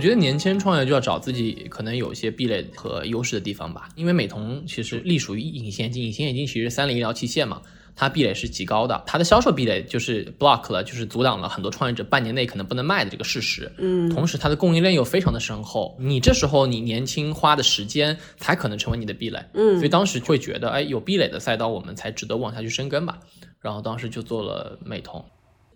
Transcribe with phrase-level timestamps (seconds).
[0.00, 3.90] 我觉得年轻人创业就要找自己可能有一些壁垒和优势的地方吧。
[3.96, 7.60] 因为美瞳其实隶属于隐形眼镜，隐形眼镜其实三菱医疗器械嘛，
[7.94, 13.70] 它壁垒是极高的，它的销售壁垒就是 block 了，就是阻挡了很多创业者半年内可能不能卖的这个事实。
[13.76, 19.38] 嗯，同时它的供应链又非常的深厚，你这时候你年轻花的时间才可能成为你的壁垒。
[19.52, 23.18] 嗯，所以当时会觉得，哎，有壁垒的赛道我们才值得往下去深耕吧。
[23.60, 25.22] 然后当时就做了美瞳。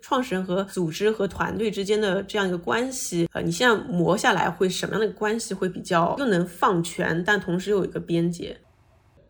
[0.06, 8.54] 创始人和组织和团队之间的这样一个关系，呃，你现在磨下来会什么样的关系会比较又能放权，但同时又有一个边界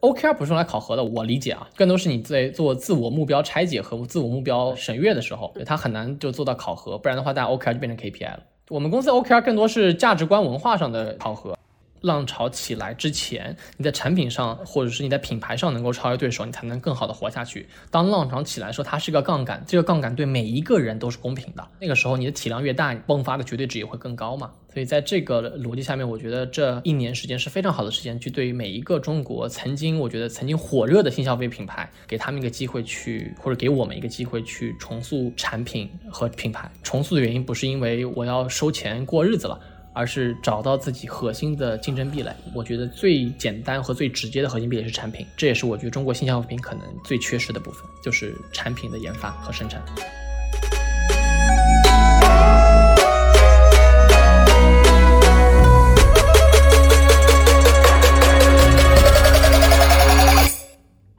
[0.00, 8.42] ？OKR 不是用来考核的，我理解啊，更多是你在做自我目标拆解和自我目标审阅的时候，它很难就做到考核，不然的话，大家 OKR 就变成 KPI 了。
[8.68, 11.56] 我们公司 OKR 更多是价值观文化上的考核。
[12.04, 17.66] 浪潮起来之前，你在产品上或者是你在品牌上能够超越对手，你才能更好的活下去。
[17.90, 21.66] 当浪潮起来的时候，它是个杠杆，这个杠杆对每一个人都是公平的。
[21.80, 24.50] 那个时候你的体量越大，迸发的绝对值也会更高嘛。
[24.72, 36.68] 所以在这个逻辑下面，我觉得这一年时间是非常好的时间，去对于每一个中国曾经我觉得曾经火热的新消费品牌，给他们一个机会去，或者给我们一个机会去重塑产品和品牌。
[36.82, 39.58] 重塑的原因不是因为我要收钱过日子了。
[39.94, 42.30] 而是找到自己核心的竞争壁垒。
[42.54, 49.82] 我觉得最简单和最直接的核心壁垒是产品，这也是我觉得中国新消费品可能最缺失的部分，就是产品的研发和生产。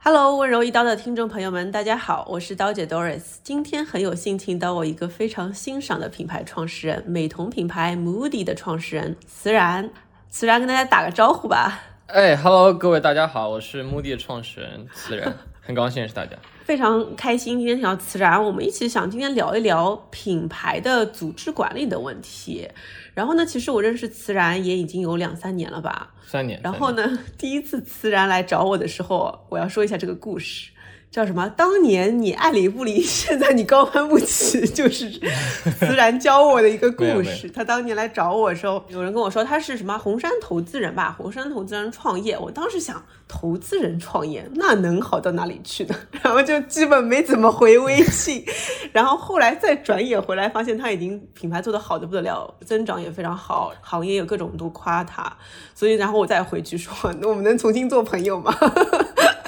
[0.08, 3.38] Hello，温柔一刀的听众朋友们，大家好，我是刀姐 Doris。
[3.42, 9.90] 今天很有幸请到我一个非常欣赏的品牌创始人，美瞳品牌 Moody 的创始人慈然。
[10.30, 11.82] 慈然跟大家打个招呼吧。
[12.06, 16.36] 哎，Hello，各位大家好，我是 Moody 的创始人慈然， 很高兴认识大家。
[16.66, 22.68] 非常开心，今天请到慈然，我们一起想今天聊一聊品牌的组织管理的问题。
[23.14, 26.60] 然后呢，其实我认识慈然也已经有两三年了吧，三年。
[26.64, 30.72] 然后呢， 第一次慈然来找我的时候，我要说一下这个故事。
[31.16, 31.48] 叫什么？
[31.56, 35.10] 当年你爱理不理， 现在你高攀不起，就是
[35.80, 37.48] 慈然教我的一个故事。
[37.48, 41.14] 他当年来找我的时候，有人跟我说他是什么红杉投资人吧？
[41.16, 45.94] 红杉投资人创业，我当时想，投资人创业那能好到哪里去呢？
[46.20, 48.44] 然后就基本没怎么回微信。
[48.92, 55.34] 然后后来再转眼回来，发现他已经品牌做得好的不得了，增长也非常好，行业有各种都夸他。
[55.74, 58.54] 所以然后我再回去说，那我们能重新做朋友吗？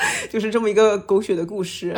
[0.30, 1.96] 就是这么一个狗血的故事，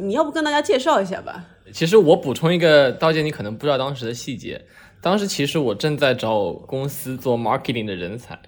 [0.00, 1.44] 你要不跟大家介绍一下吧？
[1.72, 4.64] 其实我补充一个，刀姐，你可能不知道当时的细节。
[5.02, 8.38] 当时其实我正在找公司做 marketing 的人才，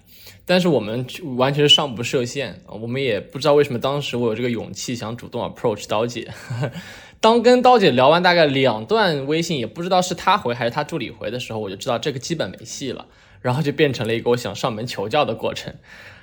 [0.44, 6.28] 但是我们完全是上不设限，我们也不知道为什么当时我有这个勇气想主动 approach 刀姐。
[7.20, 13.06] 当跟刀姐聊完大概两段微信，也不知道是她回还是她助理回的时候，我就知道这个基本没戏了，
[13.40, 15.72] 然后就变成了一个我想上门求教的过程。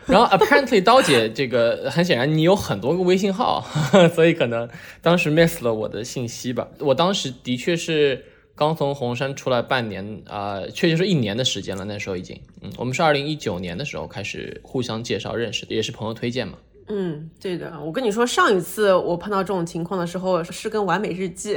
[0.05, 3.63] 然后，apparently，刀姐这个很显然你有很多个微信号，
[4.15, 4.67] 所以可能
[5.01, 6.67] 当时 miss 了我的信息吧。
[6.79, 11.85] 我当时的确是刚从红杉出来半年，啊，确切说一年的时间了。
[11.85, 16.57] 那时候已经，嗯，我们是二零一九年的时候开始互相介绍认识的，也是朋友推荐嘛。
[16.91, 21.55] 嗯，对的，我跟你说，上一次我碰到这种情况的时候是跟完美日记，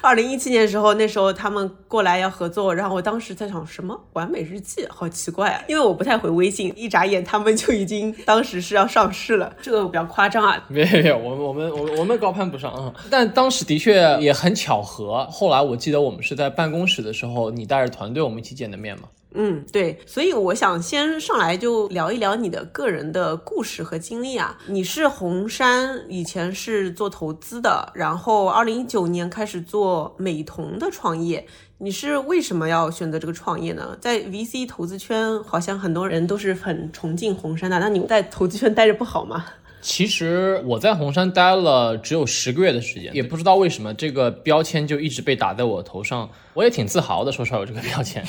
[0.00, 4.00] 二零一七年的时候，那时候他们过来要合作，然后我当时在想什么？
[4.12, 10.64] 完美日记，好奇怪啊，因为我不太回微信，一眨眼他们就已经当时是要上市了，这个比较夸张啊。
[10.68, 19.08] 没有没有，我们我们我我们高攀不上啊，但当时的确也很巧合，后来我记得我们是在办公室的时候，你带着团队我们一起见的面嘛。
[19.32, 24.58] 嗯，对，所以我想先上来就聊一聊你的个人的故事和经历啊。
[24.66, 31.46] 你是红杉以前是做投资的，然后二零一九年开始做美瞳的创业，
[31.78, 33.96] 你是为什么要选择这个创业呢？
[34.00, 39.44] 在 VC 投资圈，好像很多人都是很崇敬红杉的，那你在投资圈待着不好吗？
[39.80, 48.22] 其实我在红杉待了只有十个月的时间，也不知道为什么这个标签就一直被打在我头上，我也挺自豪的，说出来有这个标签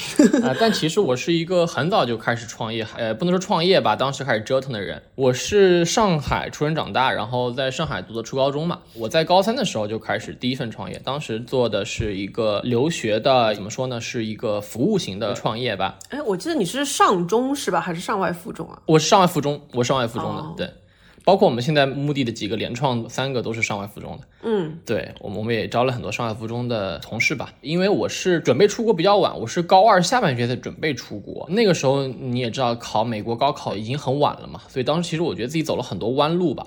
[0.44, 0.56] 啊。
[0.60, 5.02] 但其实我是一个很早就开始创业，呃，不能说创业吧，当时开始折腾的人。
[5.16, 8.80] 我是上海出生长大，然后在上海读的初高中嘛。
[8.94, 16.00] 我在高三的时候就开始第一份创业，当时做的是一个留学的，怎么说呢，是一个服务型的创业吧。
[16.10, 18.80] 哎，我记得你是上中是吧，还是上外附中啊？
[18.86, 20.74] 我是上外附中，我上外附中的，对。
[21.24, 24.24] 包括我们现在目的的几个联创，三个都是上外附中的。
[24.44, 27.54] 嗯，对，我们我们也招了很多上外附中的同事吧。
[27.62, 31.48] 因为我是准备出国比较晚，我是高二下半学才准备出国。
[31.50, 36.66] 那个时候你也知道，考美国高考已经很晚了嘛，所以当时其实我觉得自己走了很多弯路吧。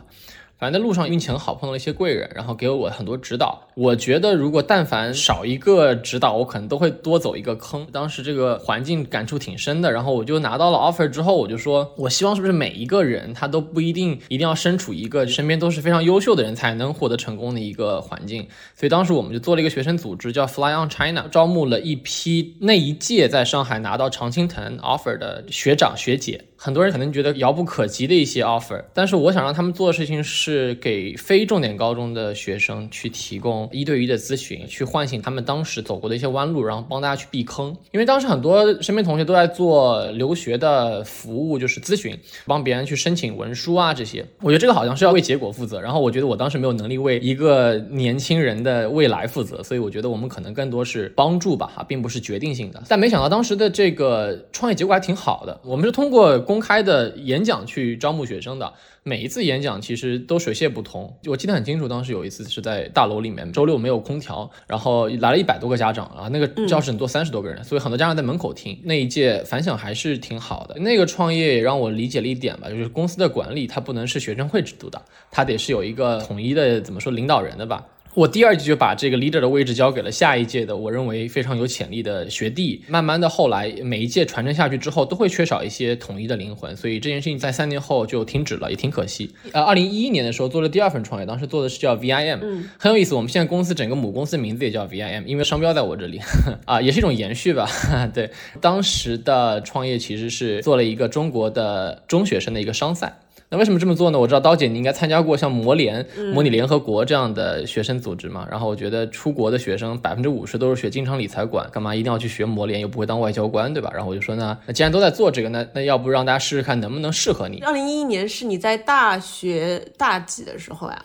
[0.56, 3.60] 反正在路上运气很好，碰到了一些贵人，然后给我很多指导。
[3.74, 7.86] 我觉得如果但凡少一个指导，我可能都会多走一个坑。
[7.90, 18.46] 当时这个环境感触挺深的，然后我就拿到了 offer 之后，我就说，我希望是不是每一个人他都不一定一定要身处一个身边都是非常优秀的人才能获得成功的一个环境。
[18.76, 26.40] 所以当时我们就做了一个学生组织，叫 Fly on China，招募了一批那一届在上海拿到常青藤 offer 的学长学姐。
[26.64, 37.76] 很多人可能觉得遥不可及的一些 offer，但是我想让他们做的事情是给非重点高中的学生去提供一对一的咨询，去唤醒他们当时走过的一些弯路，然后帮大家去避坑。
[37.92, 44.24] 因为当时很多身边同学都在做留学的服务，就是咨询，帮别人去申请文书啊这些。
[44.40, 52.82] 我觉得这个好像是要为结果负责，然后我觉得我当时没有能力为一个年轻人的未来负责，所以我觉得我们可能更多是帮助吧，哈，并不是决定性的。
[52.88, 58.72] 但没想到当时的这个创业结果还挺好的，我们是通过开的演讲去招募学生的，
[59.02, 61.14] 每一次演讲其实都水泄不通。
[61.26, 68.78] 我记得很清楚，当时有一次是在大楼里面，周六没有空调，然后来了一百多个家长啊，那个教室坐三十多个人，所以很多家长在门口听。
[68.84, 70.74] 那一届反响还是挺好的。
[70.78, 75.00] 那个创业也让我理解了一点吧，就是公司的管理它不能是学生会制度的，
[75.30, 77.84] 它得是有一个统一的怎么说领导人的吧。
[78.14, 82.80] 我第二季就把这个 leader 的位置交给了下一届的，我认为非常有潜力的学弟。
[82.86, 89.28] 慢慢的，后来每一届传承下去之后，都会缺少一些统一的灵魂，所以这件事情在三年后就停止了，也挺可惜。
[89.50, 93.16] 呃，二零一一年的时候做了第二份创业，当时做的是叫 VIM，嗯，很有意思。
[93.16, 96.20] 我们现在公司整个母公司名字也叫 VIM，因为商标在我这里
[96.66, 97.68] 啊，也是一种延续吧。
[98.14, 103.18] 对，当时的创业其实是做了一个中国的中学生的一个商赛。
[103.54, 104.18] 那为什么这么做呢？
[104.18, 108.44] 我知道刀姐你应该参加过像模联、模拟联合国这样的学生组织嘛。
[108.50, 113.92] 然后我觉得出国的学生百分之五十都是学经常理财管，干嘛一定要去学模联，又不会当外交官，对吧？
[113.94, 117.60] 然后我就说呢，那既然都在做这个，那那要不让大家试试看能不能适合你？
[117.60, 121.04] 二零一一年是你在大学大几的时候呀？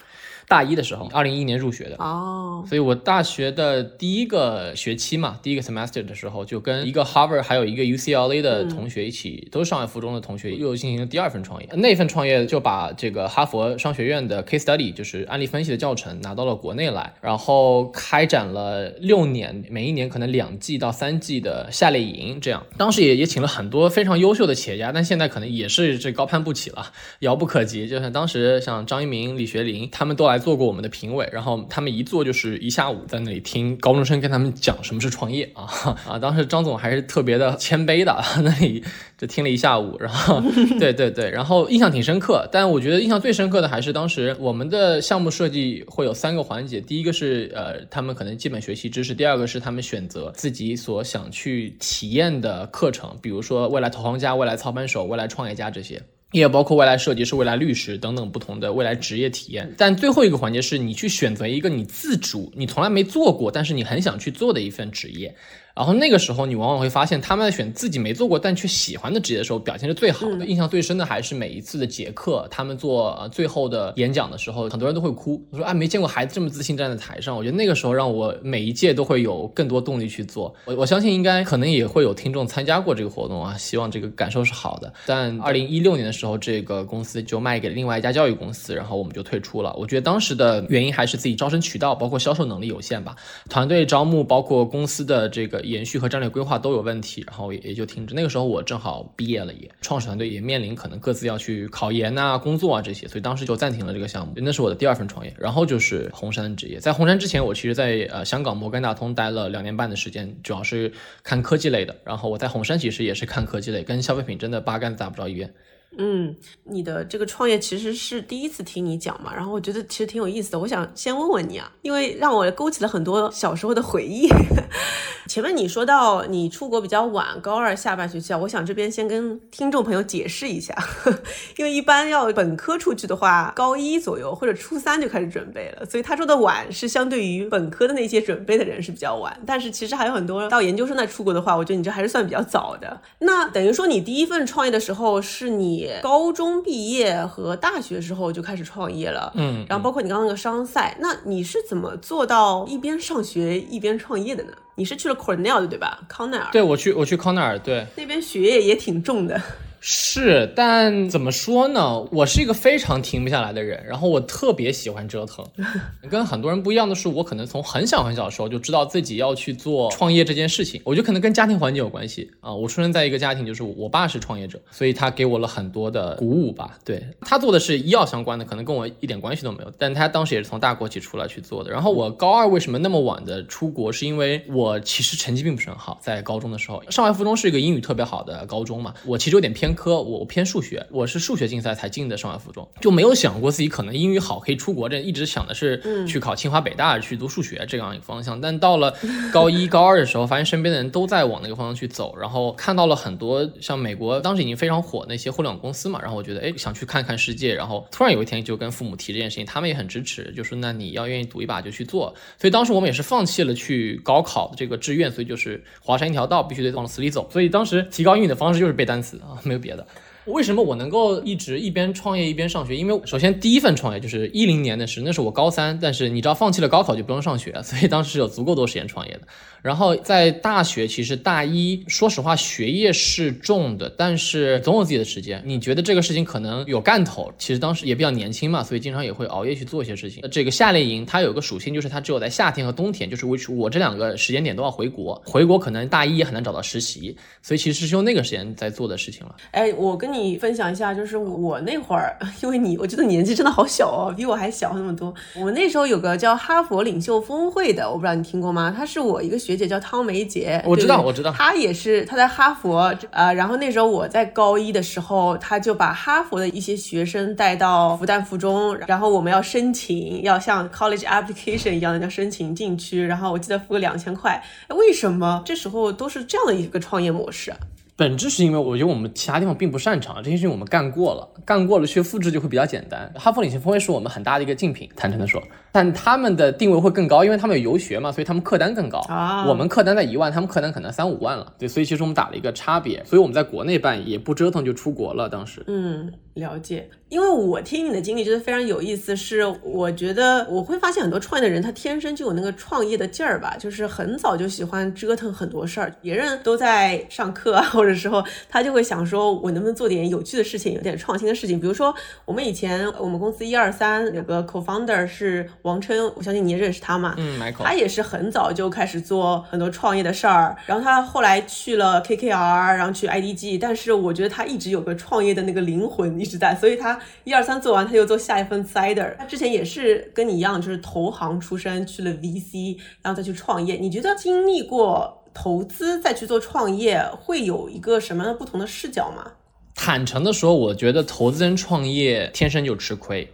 [0.49, 11.69] 大一的时候，二零一一年入学的哦，所以我大学的第一个学期嘛，第一个 semester 的时候，就跟一个 Harvard 还有一个 UCLA 的同学一起，都是上海附中的同学，又进行了第二份创业。
[11.73, 22.65] 那份创业就把这个哈佛商学院的 case study，就是案例分析的教程拿到了国内来，然后开展了六年，每一年可能两季到三季的夏令营，这样。
[22.75, 27.87] 当时也也请了很多非常优秀的企业家，但现在可能也是这高攀不起了，遥不可及。
[27.87, 30.38] 就像当时像张一鸣、李学林他们都来。
[30.39, 35.67] 做过我们的评委，然后他们一坐就是一下午，在那里听高中生跟他们讲什么是创业啊
[36.07, 36.17] 啊！
[36.17, 38.83] 当时张总还是特别的谦卑的， 那里
[39.17, 40.41] 就听了一下午， 然后
[40.79, 42.47] 对对对，然后印象挺深刻。
[42.51, 56.01] 但我觉得印象最深刻的还是当时我们的项目设计会有三个环节，第一个是呃他们可能基本学习知识，第二个是他们选择自己所想去体验的课程，比如说未来投行家、未来操盘手、未来创业家这些。
[56.31, 65.35] 也包括未来设计师、未来律师等等不同的未来职业体验，但最后一个环节是你去选择一个你自主、你从来没做过，但是你很想去做的一份职业。
[65.75, 70.45] 然后那个时候，你往往会发现，他们在选自己没做过但却喜欢的职业的时候，表现是最好的。
[70.45, 75.41] 印象最深的还是每一次的结课，他们做最后的演讲的时候，很多人都会哭。
[75.51, 77.35] 我说啊，没见过孩子这么自信站在台上。
[77.35, 80.53] 我觉得那个时候让我每一届都会有更多动力去做。
[80.65, 84.91] 我我相信应该可能也会有听众参加过这个活动啊，希望这个感受是好的。
[85.05, 89.73] 但二零一六年的时候，这个公司就卖给了另外一家教育公司，然后我们就退出了。
[89.77, 93.15] 我觉得当时的原因还是自己招生渠道，包括销售能力有限吧，
[93.49, 96.59] 团队招募，包括公司的这个延续和战略规划。
[96.59, 98.13] 都有问题，然后也也就停止。
[98.13, 104.33] 那个时候我正好毕业了，也创始团队也面临可能各自要去考研啊、工作啊这些，所以当时就暂停了这个项目。
[104.35, 106.79] 那是我的第二份创业，然后就是红杉职业。
[106.79, 110.91] 在红杉之前，我其实在呃香港摩根大通待了两年半的时间，主要是
[111.23, 111.95] 看科技类的。
[112.03, 115.53] 然后我在红杉其实也是看科技类，跟消费品真的八竿子打不着一边。
[116.01, 120.57] 嗯，你的这个创业其实是第一次听你讲嘛，然后我觉得其实挺有意思的。
[120.57, 124.29] 我想先问问你啊，因为让我勾起了很多小时候的回忆。
[125.27, 130.73] 前面你说到你出国比较晚，高二下半学期啊，我想这边先跟听众朋友解释一下，
[131.57, 142.99] 因为一般要本科出去的话，高一左右或者初三就开始准备了，所以他说的晚是相对于本科的那些准备的人是比较晚，但是其实还有很多到研究生再出国的话，我觉得你这还是算比较早的。
[143.19, 145.88] 那等于说你第一份创业的时候是你。
[146.01, 154.53] 高中毕业和大学时候就开始创业了，嗯，然后包括你刚刚那个商赛，那你是怎么做到一边上学一边创业的呢？
[154.75, 155.99] 你是去了 Cornell 的对吧？
[156.07, 156.49] 康奈尔？
[156.51, 159.41] 对，我去我去康奈尔，对，那边学业也挺重的。
[159.81, 161.99] 是，但怎么说呢？
[162.11, 165.45] 我是一个非常停不下来的人，然后我特别喜欢折腾。
[166.09, 170.81] 跟很多人不一样的是，我可能从很小很小的时候就知道自己要去做创业这件事情。
[170.83, 172.53] 我觉得可能跟家庭环境有关系啊。
[172.53, 176.77] 我出生在一个家庭，就是我爸是创业者，所以他给我了很多的鼓舞吧。
[176.83, 179.71] 对他做的是医药相关的，可能跟我一点关系都没有。
[179.77, 181.71] 但他当时也是从大国企出来去做的。
[181.71, 183.91] 然后我高二为什么那么晚的出国？
[183.91, 188.93] 是因为我其实成绩并不是很好，在高中的时候，上海附中是一个英语特别好的高中嘛。
[189.05, 198.39] 我其实有点偏科，我偏数学，我是数学竞赛才进的上海附中，就没有想过自己可能英语好可以出国，这一直想的是去考清华北大去读数学这样一个方向。
[198.39, 198.93] 但到了
[199.31, 212.13] 高一高二的时候，发现身边的人都在往那个方向去走，然后看到了很多像美国当时已经非常火那些互联网公司嘛，然后我觉得哎想去看看世界，然后突然有一天就跟父母提这件事情，他们也很支持，就说那你要愿意赌一把就去做。
[212.37, 217.29] 所以当时我们也是放弃了去高考的这个志愿，所以就是华山一条道，必须得往死里走。
[217.31, 219.85] 所以当时提高英语的方式就是背单词啊，没有别的。
[220.25, 222.75] 为什么我能够一直一边创业一边上学？
[222.75, 229.21] 因为首先第一份创业就是一零年的事，那是我高三，但是你知道放弃了高考就不用上学，所以当时有足够多时间创业的。
[229.61, 235.41] 然后在大学，其实大一，说实话，学业是重的，但是总有自己的时间。
[235.45, 240.23] 你觉得这个事情可能有干头，其实当时也比较年轻嘛，所以经常也会熬夜去做一些事情。
[240.31, 249.35] 这个夏令营它有个属性，就是它只有在夏天和冬天，就是我我这两个时间点都要回国，回国可能大一也很难找到实习，所以其实是用那个时间在做的事情了。
[249.51, 255.13] 哎，我跟你分享一下，就是我那会儿， 因为你我觉得年纪真的好小哦，比我还小那么多。
[255.35, 258.73] 我那时候有个叫哈佛领袖峰会的，我不知道你听过吗？
[258.75, 259.48] 他是我一个学。
[259.49, 275.41] 学姐叫汤梅杰，我知道，我知道，她也是，她在哈佛，呃，然后那时候我在高一的时候，她就把哈佛的一些学生带到复旦附中，然后我们要申请，要像 college application 一样的要申请进去，然后我记得付个两千块，为什么？
[275.43, 277.51] 这时候都是这样的一个创业模式？
[277.99, 283.11] 本质是因为我觉得我们其他地方并不擅长这些事情，我们干过了，干过了去复制就会比较简单。
[283.13, 289.45] 哈佛领先峰会是我们很大的一个竞品，坦诚的说，但他们的定位会更高，因为他们有游学嘛，所以他们客单更高啊。
[289.45, 295.61] 我们客单在一万，他们客单可能三五万了，对，所以其实我们打了一个差别，所以我们在国内办也不折腾就出国了，当时。
[295.67, 296.87] 嗯，了解。
[297.09, 311.59] 因为我听你的经历觉得非常有意思，是我觉得我会发现很多创业的人他天生就有那个创业的劲儿吧，就是很早就喜欢折腾很多事儿，别人都在上课啊或者时候，他就会想说，我能不能做点有趣的事情，有点创新的事情。
[311.59, 311.93] 比如说
[312.25, 326.98] 我们以前我们公司一二三有个 co-founder 是王琛，我相信你也认识他嘛，嗯，他也是很早就开始做很多创业的事儿，然后他后来去了 KKR，然后去 IDG，但是我觉得他一直有个创业的那个灵魂一直在，所以他。
[327.23, 329.15] 一二三做完，他又做下一份 cider。
[329.17, 333.75] 他之前也是跟你一样，就是投行出身，去了 VC，然后再去创业。
[333.75, 339.31] 你觉得经历过投资再去做创业，会有一个什么样的不同的视角吗？
[339.75, 343.31] 坦诚的说，我觉得投资人创业天生就吃亏。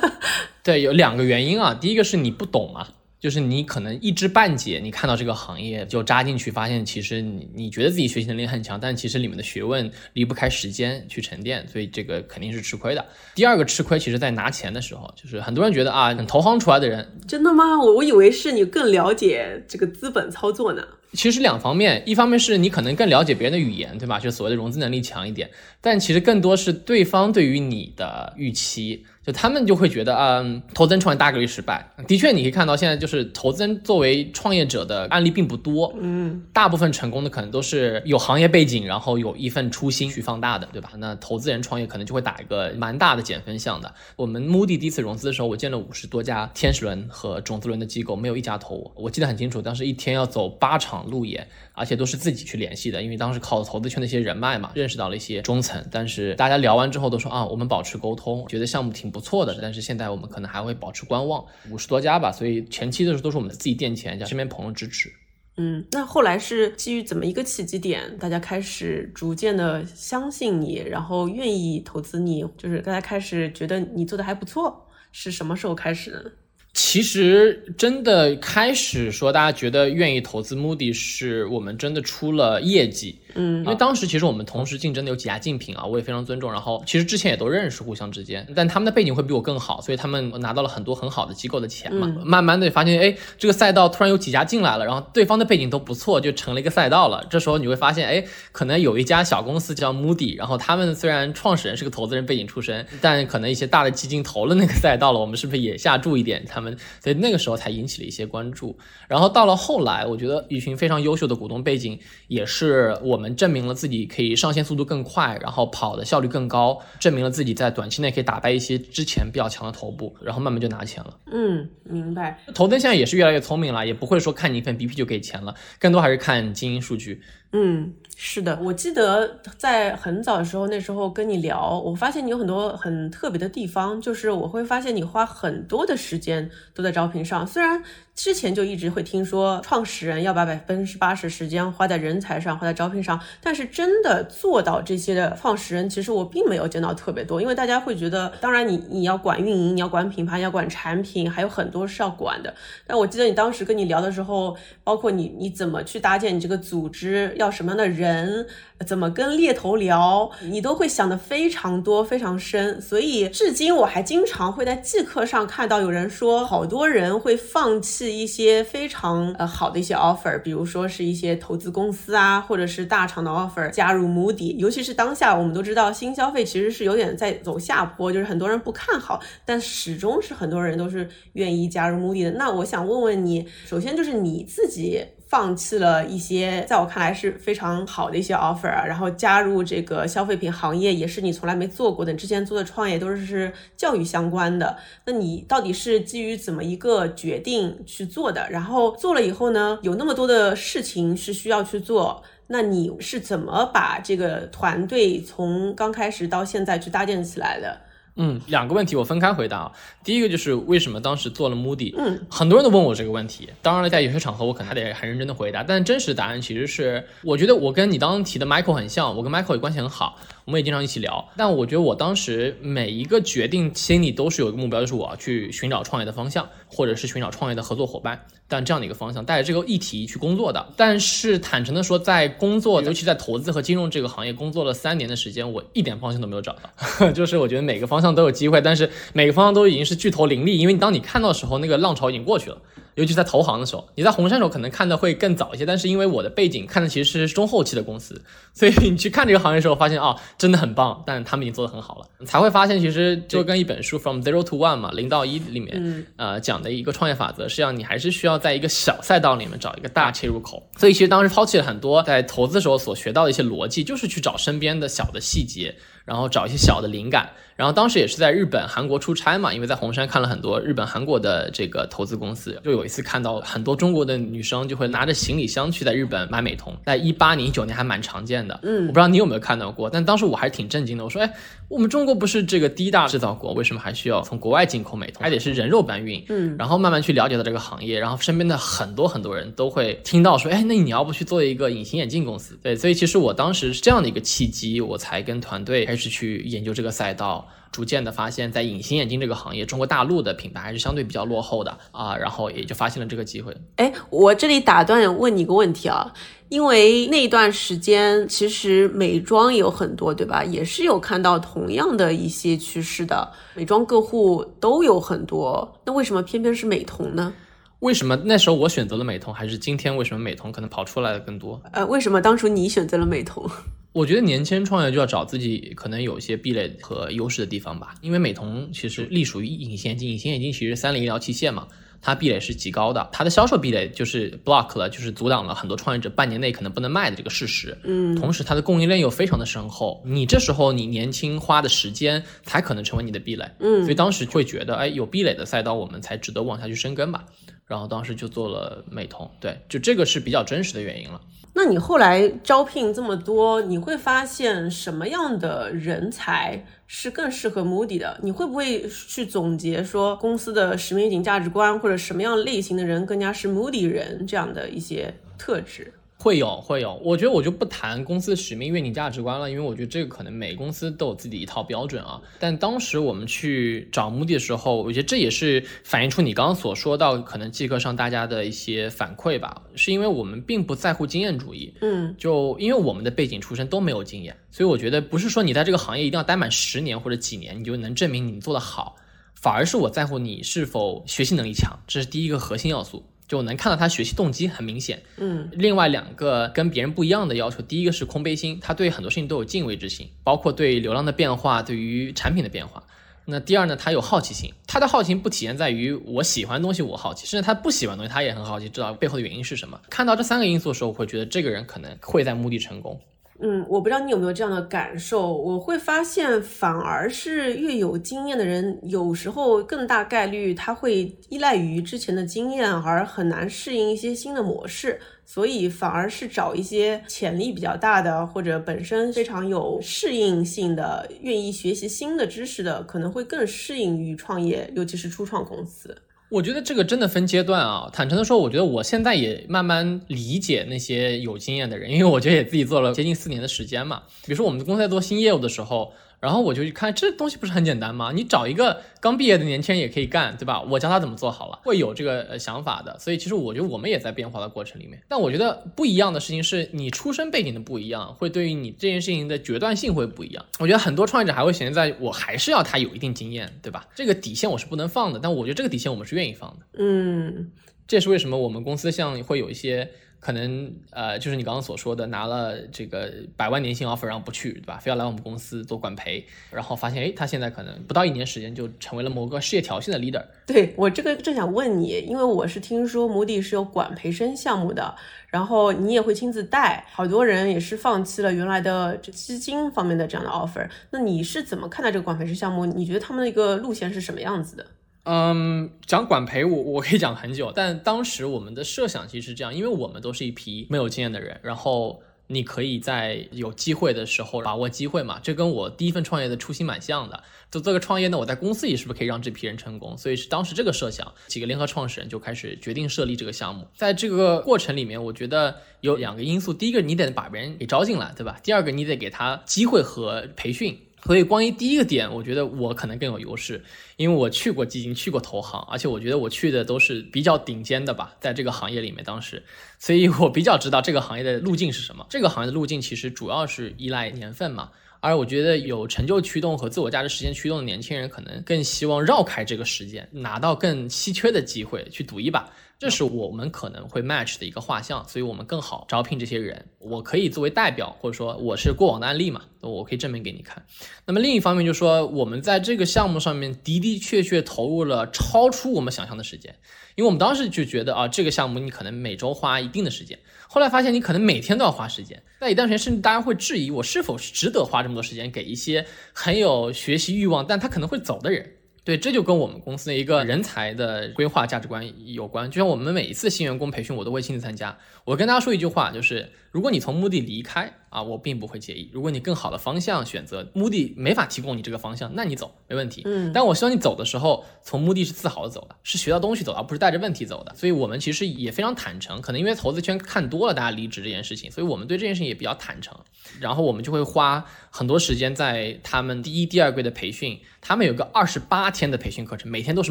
[0.62, 1.72] 对，有两个原因啊。
[1.72, 2.88] 第一个是你不懂嘛。
[3.20, 13.04] 就是你可能一知半解，你看到这个行业就扎进去，发现其实你你觉得自己学习能力很强，但其实里面的学问离不开时间去沉淀，所以这个肯定是吃亏的。
[13.34, 17.78] 第二个吃亏，其实在拿钱的时候，就是很多人觉得啊，投行出来的人，真的吗？
[17.78, 20.86] 我我以为是你更了解这个资本操作呢。
[21.14, 24.20] 其实两方面，一方面是你可能更了解别人的语言，对吧？
[24.20, 29.04] 就所谓的融资能力强一点，但其实更多是对方对于你的预期。
[29.28, 31.86] 就他们就会觉得，嗯，投资人创业大概率失败。
[32.06, 40.92] 的确，你可以看到现在就是投资人作为创业者的案例并不多，嗯，大部分成功的可能都是有行业背景，然后有一份初心去放大的，对吧？
[40.96, 43.94] 那投资人创业可能就会打一个蛮大的减分项的。
[44.16, 48.90] 我们 Moody 第一次融资的时候，我见了五十多家天使轮和种子轮的机构，没有一家投我。
[48.96, 55.84] 我记得很清楚，当时一天要走八场路演，而且都是自己去联系的，因为当时靠投资圈的一些人脉嘛，认识到了一些中层。
[55.90, 59.17] 但是大家聊完之后都说啊，我们保持沟通，觉得项目挺不。
[59.18, 65.12] 不错的，但是现在我们可能还会保持观望，五十多家吧，所以前期的时候都是我们自己垫钱，加身边朋友支持。
[65.56, 76.30] 嗯，那后来是基于怎么一个契机点，大家开始逐渐的相信你，然后愿意投资你，就是大家开始觉得你做的还不错，是什么时候开始的？
[76.74, 83.18] 其实真的开始说，大家觉得愿意投资 Moody，是我们真的出了业绩。
[83.38, 86.52] 嗯，因为当时其实我们同时竞争的有几家竞品啊，我也非常尊重。
[86.52, 92.12] 然后其实之前也都认识，互相之间，但他们的背景会比我更好，所以他们拿到了很多很好的机构的钱嘛。
[92.24, 97.26] 慢慢的发现，哎，这个赛道突然有几家进来了，然后对方的背景都不错，就成了一个赛道了。
[97.30, 106.44] 这时候你会发现，哎，可能有一家小公司叫 Moody，然后他们虽然创始人是个投资人背景出身，但可能一些大的基金投了那个赛道了，我们是不是也下注一点？
[106.48, 106.76] 他们。
[107.02, 108.78] 所以那个时候才引起了一些关注。
[109.08, 121.18] 然后到了后来，我觉得一群非常优秀的股东背景，也是我们证明了自己可以上线速度更快，然后跑的效率更高，证明了自己在短期内可以打败一些之前比较强的头部，然后慢慢就拿钱了。
[121.32, 122.38] 嗯，明白。
[122.54, 127.22] 头灯现在也是越来越聪明了，也不会说看你一份 BP 就给钱了，更多还是看经营数据。
[127.52, 137.80] 嗯，是的，我记得在很早的时候，那时候跟你聊，我发现你有很多很特别的地方，就是我会发现你花很多的时间都在招聘上，虽然。
[138.18, 152.52] 之前就一直会听说创始人要把百分之八十时间花在人才上，花在招聘上，但是真的做到这些的创始人，其实我并没有见到特别多，因为大家会觉得，当然你你要管运营，你要管品牌，你要管产品，还有很多是要管的。
[152.88, 158.07] 但我记得你当时跟你聊的时候，包括你你怎么去搭建你这个组织，要什么样的人。
[158.08, 158.46] 人
[158.86, 174.56] 怎么跟猎头聊，你都会想的非常多、非常深，所以至今我还经常会在季课上看到有人说，好多人会放弃一些非常呃好的一些 offer，比如说是一些投资公司啊，或者是大厂的 offer，加入 Moody。
[174.56, 182.30] 尤其是当下，我们都知道新消费其实是有点在走下坡，就是很多人不看好，但始终是很多人都是愿意加入 Moody 的。
[182.32, 185.04] 那我想问问你，首先就是你自己。
[185.28, 192.14] 放弃了一些在我看来是非常好的一些 offer 啊，然后加入这个消费品行业，也是你从来没做过的。
[192.14, 198.48] 之前做的创业都是是教育相关的，那你到底是基于怎么一个决定去做的？
[198.50, 207.78] 然后做了以后呢，有那么多的事情是需要去做，那你是怎么把这个团队从刚开始到现在去搭建起来的？
[208.18, 209.72] 嗯，两个问题我分开回答啊。
[210.04, 213.48] 第一个就是为什么当时做了 Moody，嗯，很多人都问我这个问题。
[213.62, 220.18] 当然了，在有些场合我可能还得很认真的回答，但真实答案其实是，我觉得我跟你当时提的 Michael 很像，我跟 Michael 也关系很好，
[220.48, 221.22] 我们也经常一起聊。
[221.36, 228.18] 但我觉得我当时每一个决定心里都是有一个目标，就是我要去寻找创业的方向，或者是寻找创业的合作伙伴。
[228.48, 230.66] 但这样的一个方向，带着这个议题去工作的。
[230.74, 237.12] 但是坦诚的说，在工作，尤其在投资和金融这个行业工作了三年的时间，我一点方向都没有找到。
[237.12, 242.56] 就是我觉得每个方向都有机会，但是每个方向都已经是巨头林立，因为当你看到的时候，那个浪潮已经过去了。
[242.98, 248.20] 尤其在投行的时候，你在红杉时候可能看的会更早一些，但是因为我的背景看的其实是中后期的公司，
[248.52, 260.68] 所以你去看这个行业的时候，发现啊，真的很棒，但他们已经做得很好了，才会发现其实就跟一本书《From Zero to One》嘛，零到一里面，呃，讲的一个创业法则，实际上你还是需要在一个小赛道里面找一个大切入口。
[260.76, 265.72] 所以其实当时抛弃了很多在投资时候所学到的一些逻辑，就是去找身边的小的细节。
[266.04, 278.58] 然后找一些小的灵感，然后当时也是在日本、韩国出差嘛，因为在红杉看了很多日本、韩国的这个投资公司，就有一次看到很多中国的女生就会拿着行李箱去在日本买美瞳，在一八年、一九年还蛮常见的。
[278.62, 281.04] 嗯，我不知道你有没有看到过，但当时我还是挺震惊的。
[281.04, 281.30] 我说，哎，
[281.68, 286.24] 我们中国不是这个第一大制造国，为什么还需要从国外进口美瞳，还得是人肉搬运？
[286.30, 292.58] 嗯，然后慢慢去了解到这个行业，然后身边的很多很多人都会听到说，哎，那你要不去做一个隐形眼镜公司？
[292.62, 296.72] 对，所以其实我当时是这样的一个契机，我才跟团队开始去研究。
[296.78, 303.56] 这个赛道逐渐的发现，在隐形眼镜这个行业，中国大陆的品牌还是相对比较落后的啊，然后也就发现了这个机会。
[303.76, 306.12] 哎，我这里打断问你一个问题啊，
[306.48, 310.42] 因为那段时间其实美妆有很多，对吧？
[310.44, 317.32] 也是有看到同样的一些趋势的，美妆个户都有很多，那为什么偏偏是美瞳呢？
[317.80, 321.60] 为什么那时候我选择了美瞳，还是今天为什么美瞳可能跑出来的更多？
[321.72, 323.48] 呃，为什么当初你选择了美瞳？
[323.92, 331.66] 我觉得年轻人创业就要找自己可能有一些壁垒和优势的地方吧，因为美瞳其实隶属于隐形眼镜，隐形眼镜其实三菱医疗器械嘛，
[332.02, 337.76] 它壁垒是极高的，它的销售壁垒就是 block 了，就是阻挡了很多创业者半年内可能不能卖的这个事实。
[337.84, 343.48] 嗯，同时它的供应链又非常的深厚，你这时候你年轻花的时间才可能成为你的壁垒。
[343.60, 347.24] 嗯，所以当时会觉得，哎，有壁垒的赛道我们才值得往下去深耕吧。
[347.68, 351.20] 然后当时就做了美瞳，对，就这个是比较真实的原因了。
[351.54, 358.18] 那你后来招聘这么多，你会发现什么样的人才是更适合 Moody 的？
[358.22, 365.92] 你会不会去总结说公司的使命、价值观，或者什么样类型的人更加是 Moody 人这样的一些特质？
[366.20, 372.20] 会有会有，我觉得我就不谈公司使命、愿景、价值观了，因为我觉得这个可能每公司都有自己一套标准啊。
[372.40, 388.96] 但当时我们去找目的的时候，我觉得这也是反映出你刚刚所说到可能即刻上大家的一些反馈吧，是因为我们并不在乎经验主义，嗯，就因为我们的背景出身都没有经验，所以我觉得不是说你在这个行业一定要待满十年或者几年，你就能证明你做得好，
[389.36, 393.04] 反而是我在乎你是否学习能力强，这是第一个核心要素。
[393.28, 402.82] 就能看到他学习动机很明显，嗯，另外两个跟别人不一样的要求，第一个是空杯心，他对很多事情都有敬畏之心，包括对流量的变化，对于产品的变化。
[403.26, 409.78] 那第二呢，他有好奇心，他的好奇心不体现在于我喜欢的东西我好奇，甚至他不喜欢东西他也很好奇，知道背后的原因是什么。
[409.90, 412.98] 看到这三个因素的时候，我会觉得这个人可能会在目的成功。
[413.40, 435.96] 嗯，我不知道你有没有这样的感受，我会发现反而是越有经验的人，有时候更大概率他会依赖于之前的经验，而很难适应一些新的模式，所以反而是找一些潜力比较大的，或者本身非常有适应性的，愿意学习新的知识的，可能会更适应于创业，尤其是初创公司。
[436.28, 437.90] 我觉得这个真的分阶段啊。
[437.92, 444.02] 坦诚的说，我觉得我现在也慢慢理解那些有经验的人，因为我觉得也自己做了接近四年的时间嘛。
[444.24, 445.92] 比如说我们公司在做新业务的时候。
[446.20, 448.10] 然后我就去看这东西不是很简单吗？
[448.12, 450.60] 你找一个刚毕业的年轻人也可以干，对吧？
[450.62, 452.98] 我教他怎么做好了，会有这个呃想法的。
[452.98, 455.00] 所以其实我觉得我们也在变化的过程里面。
[455.08, 460.44] 但我觉得不一样的事情是你出身背景的不一样，会对于你这件事情的决断性会不一样。
[460.58, 463.86] 我觉得很多创业者还会显现在我还是要他有一定经验，对吧？
[463.94, 465.20] 这个底线我是不能放的。
[465.22, 466.66] 但我觉得这个底线我们是愿意放的。
[466.78, 467.52] 嗯，
[467.86, 469.88] 这也是为什么我们公司像会有一些。
[470.20, 474.78] 可能呃，就是你刚刚所说的，拿了这个百万年薪 offer，然后不去，对吧？
[474.78, 480.24] 非要来我们公司做管培，然后发现，哎，他现在可能不到一年时间就成为了某个事业条线的 leader。
[480.46, 484.94] 对我这个正想问你，因为我是听说摩迪是有管培生项目的，
[485.28, 490.68] 然后你也会亲自带，好多人也是放弃了原来的这基金方面的这样的 offer。
[490.90, 492.66] 那你是怎么看待这个管培生项目？
[492.66, 494.66] 你觉得他们的一个路线是什么样子的？
[495.10, 507.22] 嗯，讲管培我我可以讲很久，但当时我们的设想其实是这样，因为我们都是一批没有经验的人，然后你可以在有机会的时候把握机会嘛，这跟我第一份创业的初心蛮像的。
[507.50, 509.96] 就这个创业呢，我在公司里是不是可以让这批人成功？
[509.96, 513.66] 所以是当时这个设想，几个联合创始人就开始决定设立这个项目。
[513.74, 518.38] 在这个过程里面，我觉得有两个因素，第一个你得把别人给招进来，对吧？
[518.42, 520.78] 第二个你得给他机会和培训。
[521.08, 523.64] 所以，关于第一个点，我觉得我可能更有优势，
[523.96, 529.42] 因为我去过基金，去过投行，而且我觉得我去的都是比较顶尖的吧，在这个行业里面，当时，
[529.78, 532.04] 所以我比较知道这个行业的路径是什么。
[532.10, 534.68] 这个行业的路径其实主要是依赖年份嘛，
[535.00, 542.46] 而我觉得有成就驱动和自我价值实现驱动的年轻人，可能更希望绕开这个时间，拿到更稀缺的机会去赌一把。
[542.78, 546.66] 这是我们可能会 match 的一个画像，所以我们更好招聘这些人。
[546.78, 550.64] 我可以作为代表，或者说我是过往的案例嘛，我可以证明给你看。
[551.04, 556.54] 那么另一方面就是说，我们在这个项目上面的的确确投入了超出我们想象的时间，
[556.94, 562.22] 因为我们当时就觉得啊，这个项目你可能每周花一定的时间，后来发现你可能每天都要花时间。
[562.38, 568.54] 在一段时间，甚至大家会质疑我是否是值得花这么多时间给一些很有学习欲望，但他可能会走的人。
[568.88, 572.50] 对，这就跟我们公司的一个人才的规划价值观有关。
[572.50, 574.78] 就像我们每一次新员工培训，我都会亲自参加。
[575.04, 577.70] 我跟大家说一句话，就是如果你从目的离开。
[577.90, 578.90] 啊，我并不会介意。
[578.92, 583.02] 如果你更好的方向选择，目的没法提供你这个方向，那你走没问题。
[583.04, 587.54] 嗯，但我希望你走的时候，从目的是自豪的走的，是学到东西走的，而不是带着问题走的。
[587.54, 589.20] 所以我们其实也非常坦诚。
[589.20, 592.96] 可能因为投资圈看多了大家离职这件事情，所以我们对这件事情也比较坦诚。
[593.40, 597.38] 然后我们就会花很多时间在他们第一、第二季的培训。
[597.60, 599.90] 他们有个二十八天的培训课程，每天都是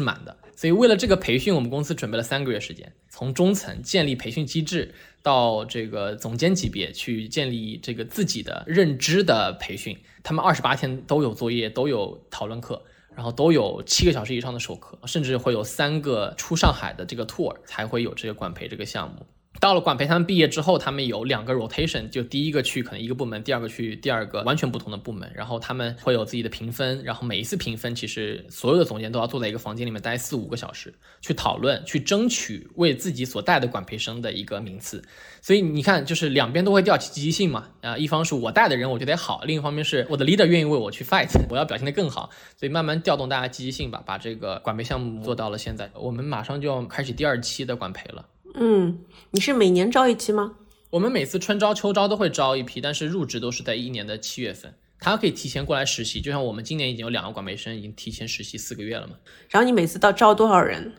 [0.00, 0.36] 满的。
[0.56, 4.94] 所以为了这个培训，我们公司准备了三个月时间，从中层建立培训机制。
[5.22, 12.82] 到这个总监级别去建立这个自己的认知的培训，他们二十八天都有作业，都有讨论课，
[13.14, 19.26] 然后都有七个小时以上的授课，甚至会有三个出上海的这个 tour 才会有这个管培这个项目。
[19.60, 35.02] 到了管培，他们毕业之后，他们有两个 rotation，就第一个去可能一个部门，第二个去第二个完全不同的部门，然后他们会有自己的评分，然后每一次评分，其实所有的总监都要坐在一个房间里面待四五个小时，去讨论，去争取为自己所带的管培生的一个名次。
[35.40, 48.24] 所以你看，就是两边都会吊起积极性嘛，啊，一方是我带的人我觉得好，另一方面是我的 leader 愿意为我去 fight，我要表现得更好，所以慢慢调动大家积极性吧，把这个管培项目做到了现在，我们马上就要开始第二期的管培了。
[48.54, 48.98] 嗯，
[49.30, 50.56] 你是每年招一期吗？
[50.90, 54.74] 我们每次春招、秋招都会招一批，但是入职都是在一年的七月份。
[55.00, 59.14] 他可以提前过来实习，就像我们今年已经有两个管培生已经提前实习四个月了嘛。
[59.48, 60.92] 然后你每次到招多少人？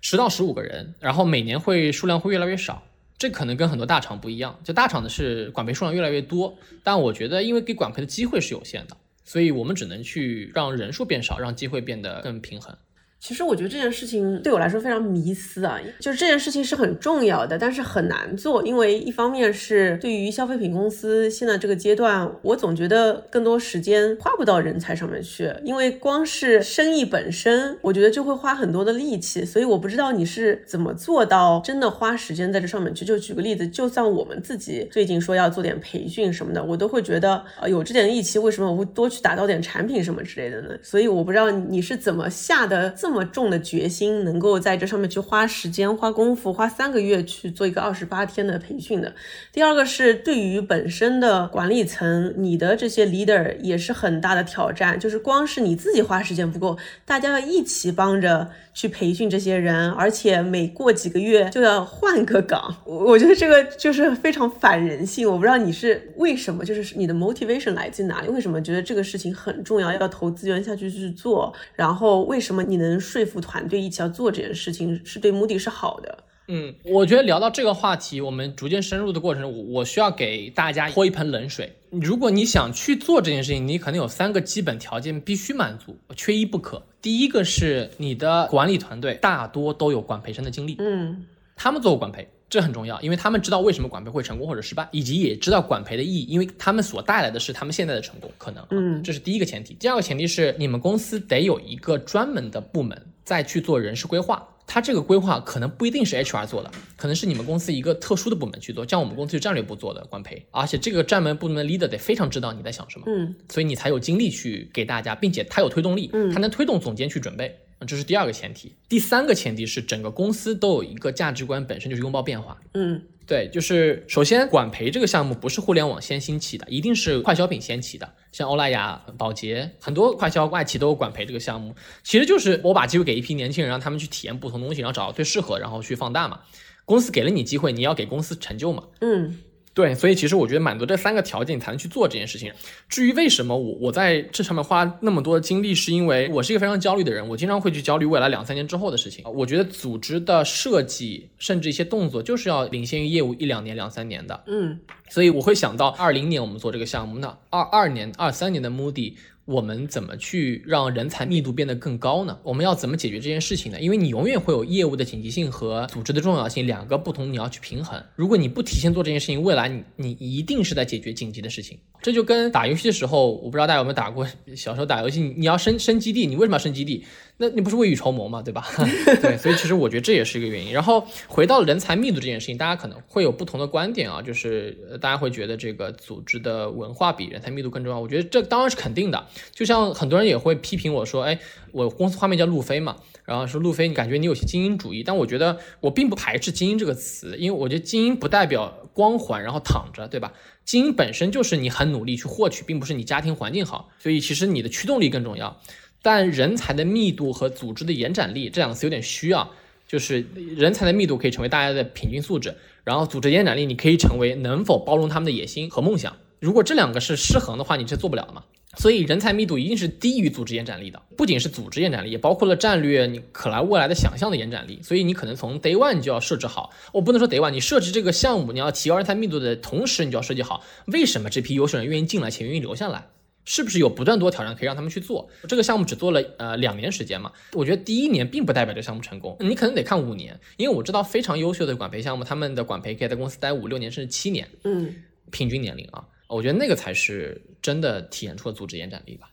[0.00, 2.82] 十到十五个人，然后每年会数量会越来越少。
[3.18, 12.76] 这可能跟很多大厂不一样，就大厂的是管培数量越来越多，但我觉得因为给管培的机会是有限的，所以我们只能去让人数变少，让机会变得更平衡。
[13.20, 33.06] 其实我觉得这件事情对我来说非常迷思啊，就是这件事情是很重要的，但是很难做，因为一方面是对于消费品公司现在这个阶段，我总觉得更多时间花不到人才上面去，因为光是生意本身，我觉得就会花很多的力气，所以我不知道你是怎么做到真的花时间在这上面去。
[33.06, 40.76] 就举个例子，就算我们自己最近说要做点培训什么的，我都会觉得呃有这点力气，为什么我不多去打造点产品什么之类的呢？
[40.82, 43.13] 所以我不知道你是怎么下的这么。
[43.14, 49.14] 这么重的决心，能够在这上面去花时间、花功夫、花三个月去做一个二十八天的培训的。
[49.52, 58.50] 第二个是对于本身的管理层，你的这些 leader 也是很大的挑战，就是光是你自己花时间不够，大家要一起帮着。
[58.74, 65.30] 去培训这些人，而且每过几个月就要换个岗，我觉得这个就是非常反人性。
[65.30, 68.28] 我不知道你是为什么，就是你的 motivation 来自哪里？
[68.28, 71.54] 为什么觉得这个事情很重要，要投资源下去去做？
[71.76, 76.18] 然后为什么你能说服团队一起要做这件事情，是对目的是好的？
[76.46, 81.74] 嗯，我觉得聊到这个话题，我们逐渐深入的过程，我我需要给大家泼一盆冷水。
[81.90, 86.82] 如果你想去做这件事情，你可能有三个基本条件必须满足，缺一不可。
[87.00, 91.24] 第一个是你的管理团队大多都有管培生的经历，嗯，
[91.56, 99.74] 他们做过管培，这很重要，因为他们知道为什么管培会成功或者失败，以及也知道管培的意义，因为他们所带来的是他们现在的成功可能，嗯，这是第一个前提。
[99.74, 104.48] 第二个前提是你们公司得有一个专门的部门再去做人事规划。
[104.66, 117.54] 它这个规划可能不一定是 HR 做的，可能是你们公司一个特殊的部门去做，像我们公司是战略部做的管培，而且这个战门部门的 leader 得非常知道你在想什么，嗯，所以你才有精力去给大家，并且他有推动力，嗯，他能推动总监去准备，
[117.84, 118.74] 这是第二个前提。
[118.88, 123.02] 第三个前提是整个公司都有一个价值观，本身就是拥抱变化，嗯。
[123.26, 128.12] 对，就是首先管培这个项目不是互联网先兴起的，一定是快消品先起的。
[128.32, 131.74] 像欧莱雅、宝洁，很多快消外企都有管培这个项目。
[132.02, 136.40] 其实就是我把机会给一批年轻人，让他们去体验不同东西，然后找到最适合，然后去放大嘛。
[136.84, 138.82] 公司给了你机会，你要给公司成就嘛。
[139.00, 139.38] 嗯。
[139.74, 142.52] 对，所以其实我觉得满足这三个条件，你才能去做这件事情。
[142.88, 149.24] 至于为什么我我在这上面花那么多的精力，是因为我是一个非常焦虑的人，我经常会去焦虑未来两三年之后的事情。
[149.34, 154.44] 我觉得组织的设计，甚至一些动作，就是要领先于业务一两年、两三年的。
[154.46, 154.78] 嗯，
[155.10, 159.18] 所以我会想到二零年我们做这个项目，那二二年、二三年的目的。
[159.46, 162.38] 我们怎么去让人才密度变得更高呢？
[162.42, 163.78] 我们要怎么解决这件事情呢？
[163.78, 168.02] 因为你永远会有业务的紧急性和组织的重要性两个不同，你要去平衡。
[168.16, 171.78] 如果你不提前做这件事情，未来你你一定是在解决紧急的事情。
[172.00, 174.26] 这就跟打游戏的时候，我不知道大家有没有打过，
[174.56, 177.04] 小时候打游戏，你要升升基地，你为什么要升基地？
[177.36, 178.66] 那你不是未雨绸缪嘛，对吧？
[179.20, 180.72] 对，所以其实我觉得这也是一个原因。
[180.72, 187.98] 然后回到人才密度这件事情，大家可能会有不同的观点啊，就是大家会觉得这个组织的文化比人才密度更重要。
[187.98, 189.26] 我觉得这当然是肯定的。
[189.52, 191.38] 就像很多人也会批评我说，哎，
[191.72, 195.02] 我公司画面叫路飞嘛，然后说路飞，你感觉你有些精英主义。
[195.02, 200.32] 但我觉得我并不排斥精英这个词，因为我觉得精英不代表光环，然后躺着，对吧？
[200.64, 205.60] 精英本身就是你很努力去获取，并不是你家庭环境好，所以其实你的驱动力更重要。
[206.02, 209.50] 但人才的密度和组织的延展力这两个词有点虚啊，
[209.88, 216.16] 就是人才的密度可以成为大家的平均素质，然后组织延展力你可以成为能否包容他们的野心和梦想。
[216.44, 218.44] 如果这两个是失衡的话，你是做不了的嘛。
[218.76, 224.78] 所以人才密度一定是低于组织延展力的，不仅是组织延展力，也包括了战略你可来未来的想象的延展力。
[224.82, 233.06] 所以你可能从 day one 就要设置好，我不能说 day one，你设置这个项目你要提高人才密度的同时，你就要设计好为什么这批优秀人愿意进来且愿意留下来。
[233.46, 235.30] 是不是有不断多挑战可以让他们去做？
[235.48, 237.32] 这个项目只做了呃两年时间嘛？
[237.54, 244.94] 我觉得第一年并不代表这个项目成功，你可能得看五年，因为我知道非常优秀的管培项目，他们的管培可以在公司待五六年甚至七年，嗯，
[245.30, 249.30] 平均年龄啊，我觉得那个才是真的体现出了组织延展力吧，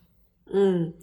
[0.53, 0.93] 嗯。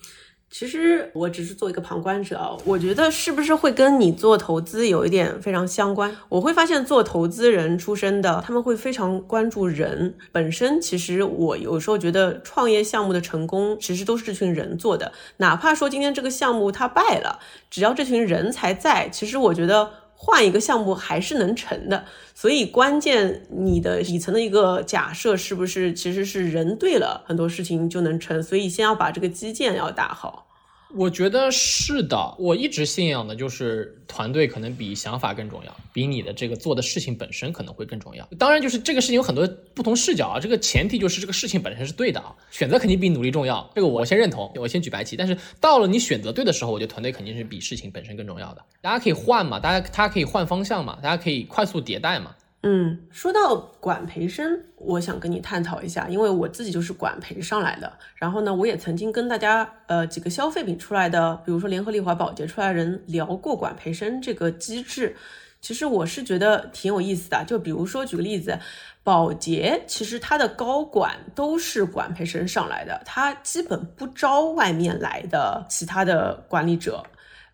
[0.51, 6.17] 其实我只是做一个旁观者啊，我觉得是不是会跟你做投资有一点非常相关？
[6.31, 10.81] 我会发现做投资人出身的，他们会非常关注人本身。
[10.81, 15.13] 其实我有时候觉得创业项目的成功，其实都是这群人做的。
[15.37, 22.05] 哪怕说今天这个项目它败了，只要这群人才在，其实我觉得换一个项目还是能成的。
[22.35, 28.43] 所以关键你的底层的一个假设是不是其实是人对了，很多事情就能成。
[28.43, 30.48] 所以先要把这个基建要打好。
[30.95, 38.27] 我觉得是的，我一直信仰的就是团队可能比想法更重要，比你的这个做的事情本身可能会更重要。
[38.39, 45.15] 当然，就是这个事情有很多不同视角啊，这个前提就是这个事情本身是对的啊，选择肯定比努力重要，这个我先认同，我先举白旗。
[45.15, 48.65] 但是到了你选择对的时候，我觉得团队肯定是比事情本身更重要的。
[48.81, 52.35] 大家可以换嘛，大家他可以换方向嘛，大家可以快速迭代嘛。
[52.63, 57.93] 嗯，说到管培生，我想跟你探讨一下，因为我自己就是管培上来的。
[58.17, 65.15] 然后呢，我也曾经跟大家呃几个消费品出来的，比如说联合利华、宝洁出来人聊过管培生这个机制。
[65.61, 67.45] 其实我是觉得挺有意思的。
[67.47, 68.59] 就比如说举个例子，
[69.05, 77.05] 宝洁其实它的高管都是管培生上来的，它基本不招外面来的其他的管理者。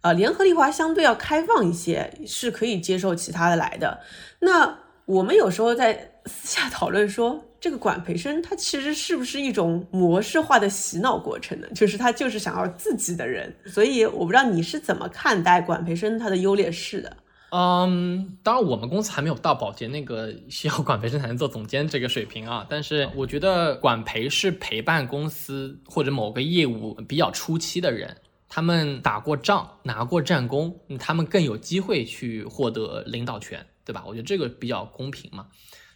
[0.00, 4.00] 呃，联合利华相对要开放一些，是可以接受其他的来的。
[4.38, 11.68] 那我们有时候在私下讨论说，这个管培生他其实是不是一种模式化的洗脑过程呢？
[11.74, 13.54] 就是他就是想要自己的人。
[13.66, 17.16] 所以我不知道你是怎么看待管培生他的优劣势的。
[17.50, 22.66] 嗯，当然我们公司还没有到保洁那个需要管培生才能做总监这个水平啊。
[22.68, 28.16] 但是我觉得管培是陪伴公司或者某个业务比较初期的人。
[28.48, 34.04] 他们打过仗，拿过战功，他们更有机会去获得领导权，对吧？
[34.06, 35.48] 我觉得这个比较公平嘛。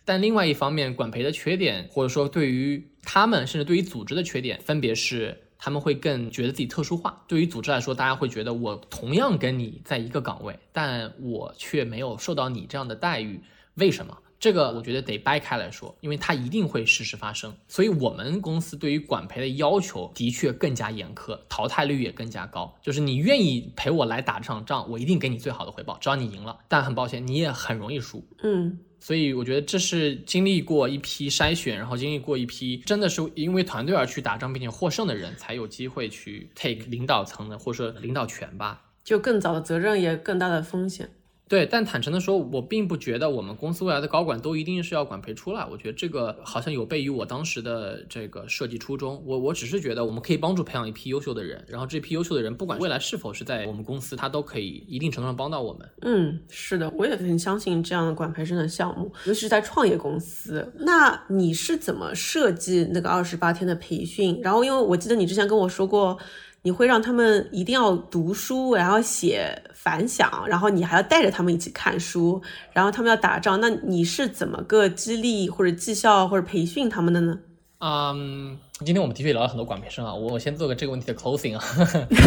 [0.04, 7.24] 但另外一方面，管培的缺点，或者说对于他们，甚至对于组织的缺点，分别是他们会更觉得自己特殊化。
[7.28, 13.42] 对于组织来说，大家会觉得我同样跟你在一个岗位，但我却没有受到你这样的待遇，
[13.74, 14.16] 为什么？
[14.40, 22.72] 这个我觉得得掰开来说，因为它一定会实时发生，所以我们公司对于管培的要求的确更加严苛，淘汰率也更加高。
[22.80, 26.56] 就是你愿意陪我来打这场仗，我一定给你最好的回报，只要你赢了。
[26.68, 28.24] 但很抱歉，你也很容易输。
[28.44, 38.84] 嗯，所以我觉得这是经历过一批筛选，然后经历过一批真的是因为团队而去打仗并且获胜的人，才有机会去 take 领导层的或者说领导权吧。
[39.02, 41.10] 就更早的责任也更大的风险。
[41.48, 45.66] 对，但坦诚的说，我并不觉得我们公司未来的高管都一定是要管培出来。
[45.70, 49.22] 我觉得这个好像有悖于我当时的这个设计初衷。
[49.24, 55.88] 我我只是觉得我们可以帮助培养一批优秀的人，然后这批优秀的人不管未来是否是在我们公司，他都可以一定程度上帮到我们。
[56.02, 60.70] 嗯，是的，我也很相信这样的管培生的项目，尤其是在创业公司。
[60.80, 64.38] 那你是怎么设计那个二十八天的培训？
[64.42, 66.18] 然后，因为我记得你之前跟我说过。
[66.62, 72.42] 你会让他们一定要读书，然后写反响，然后你还要带着他们一起看书，
[72.72, 77.38] 然后他们要打仗，那你是怎么个激励或者绩效或者培训他们的呢？
[77.80, 81.64] 嗯，今天我们的确聊了很多管培生啊，我我先做个这个问题的 closing 啊，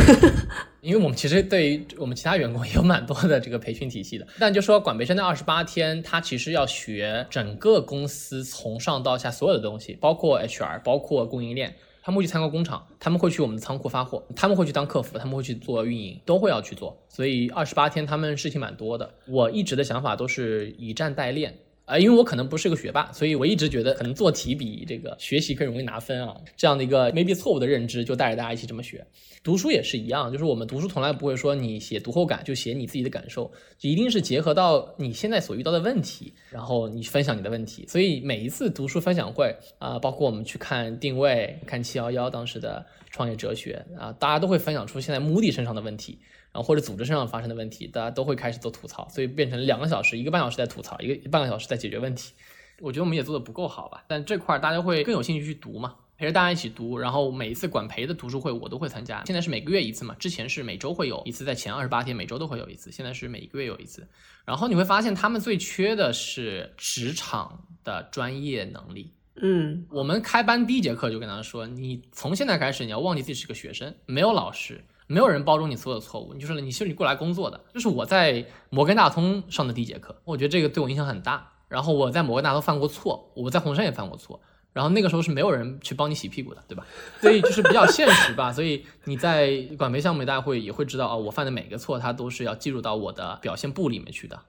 [0.80, 11.76] 因为我们其实对于我们其他员工也有蛮多的这个培训体系的，但就说管培生那二十八天，他其实要学整个公司从上到下所有的东西，包括 HR，包括供应链。
[12.02, 16.98] 他们会去参观工厂，他们会去我们的仓库发货，他们会去当客服，他们会去做运营，都会要去做。
[17.08, 19.14] 所以二十八天他们事情蛮多的。
[19.28, 21.58] 我一直的想法都是以战代练。
[21.92, 26.34] 啊，因为我可能不是个学霸，所以我一直觉得可能做题比这个学习更容易拿分啊。
[26.56, 29.06] 这样的一个 maybe 错误的认知，就带着大家一起这么学。
[29.44, 33.52] 读书也是一样，就是我们读书从来不会说你写读后感就写你自己的感受，
[33.82, 37.86] 一定是结合到你现在所遇到的问题，然后你分享你的问题。
[37.90, 46.18] 所以每一次读书分享会啊，包括我们去看定位、看七幺幺当时的创业哲学啊，大家都会分享出现在 Moody 身上的问题。
[46.54, 52.34] 然后或者组织身上发生的问题，大家都会开始做吐槽，所以变成两个小时，一个半小时在吐槽，一个半个小时在解决问题。
[52.80, 56.98] 我觉得我们也做的不够好吧，但这块大家会更有兴趣去读嘛，陪着大家一起读。
[56.98, 64.08] 然后每一次管培的读书会我都会参加，现在是每个月一次嘛，之前是每周会有一次，在前二十八天每周都会有一次，现在是每一个月有一次。
[64.44, 69.14] 然后你会发现他们最缺的是职场的专业能力。
[69.36, 74.84] 嗯，我们开班第一节课就跟他说，你从现在开始你要忘记自己是个学生，没有老师。
[75.08, 81.50] 没有人包容你所有的错误，你就说了，你是你过来工作的，就是我在摩根大通上的第一节课，我觉得这个对我影响很大。
[81.68, 84.42] 然后我在摩根大通犯过错，我在红杉也犯过错，
[84.74, 86.86] 然后那个时候是没有人去帮你洗屁股的，对吧？
[87.22, 88.52] 所以就是比较现实吧。
[88.52, 94.40] 所以你在管培项目大家会也会知道啊，我犯的每个错，它都是要记录到我的表现簿里面去的。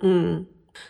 [0.00, 0.46] 嗯，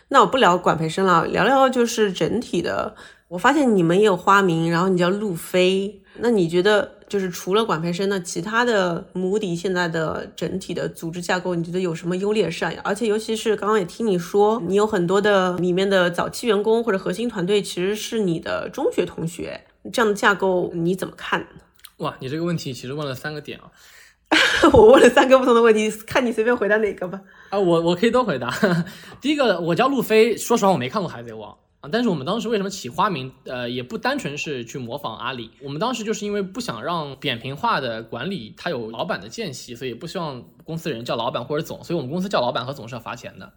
[0.07, 2.95] 那我不聊管培生了，聊聊就是整体的。
[3.27, 6.02] 我发现你们也有花名，然后你叫路飞。
[6.19, 12.65] 那你觉得，就是除了管培生，那其他的母底现在的整体的组织架构，你觉得有什么优劣势？
[12.83, 21.47] 而且尤其是刚刚也听你说，你有很多的里面的早期员工或者核心团队其实是你的中学同学，这样的架构你怎么看？
[21.97, 23.71] 哇，你这个问题其实问了三个点啊！
[24.73, 27.21] 我问了三个不同的问题，看你随便回答哪个吧。
[27.49, 28.53] 啊，我我可以都回答。
[29.21, 31.51] 第一个，我叫路飞，说实话我没看过《海贼王》。
[31.91, 33.31] 但是我们当时为什么起花名？
[33.43, 43.51] 呃，也不单纯是去模仿阿里，我们当时就是因为不想让扁平化的管理它有老板的间隙，所以不希望公司人叫老板或者总，所以我们公司叫老板和总是要罚钱的。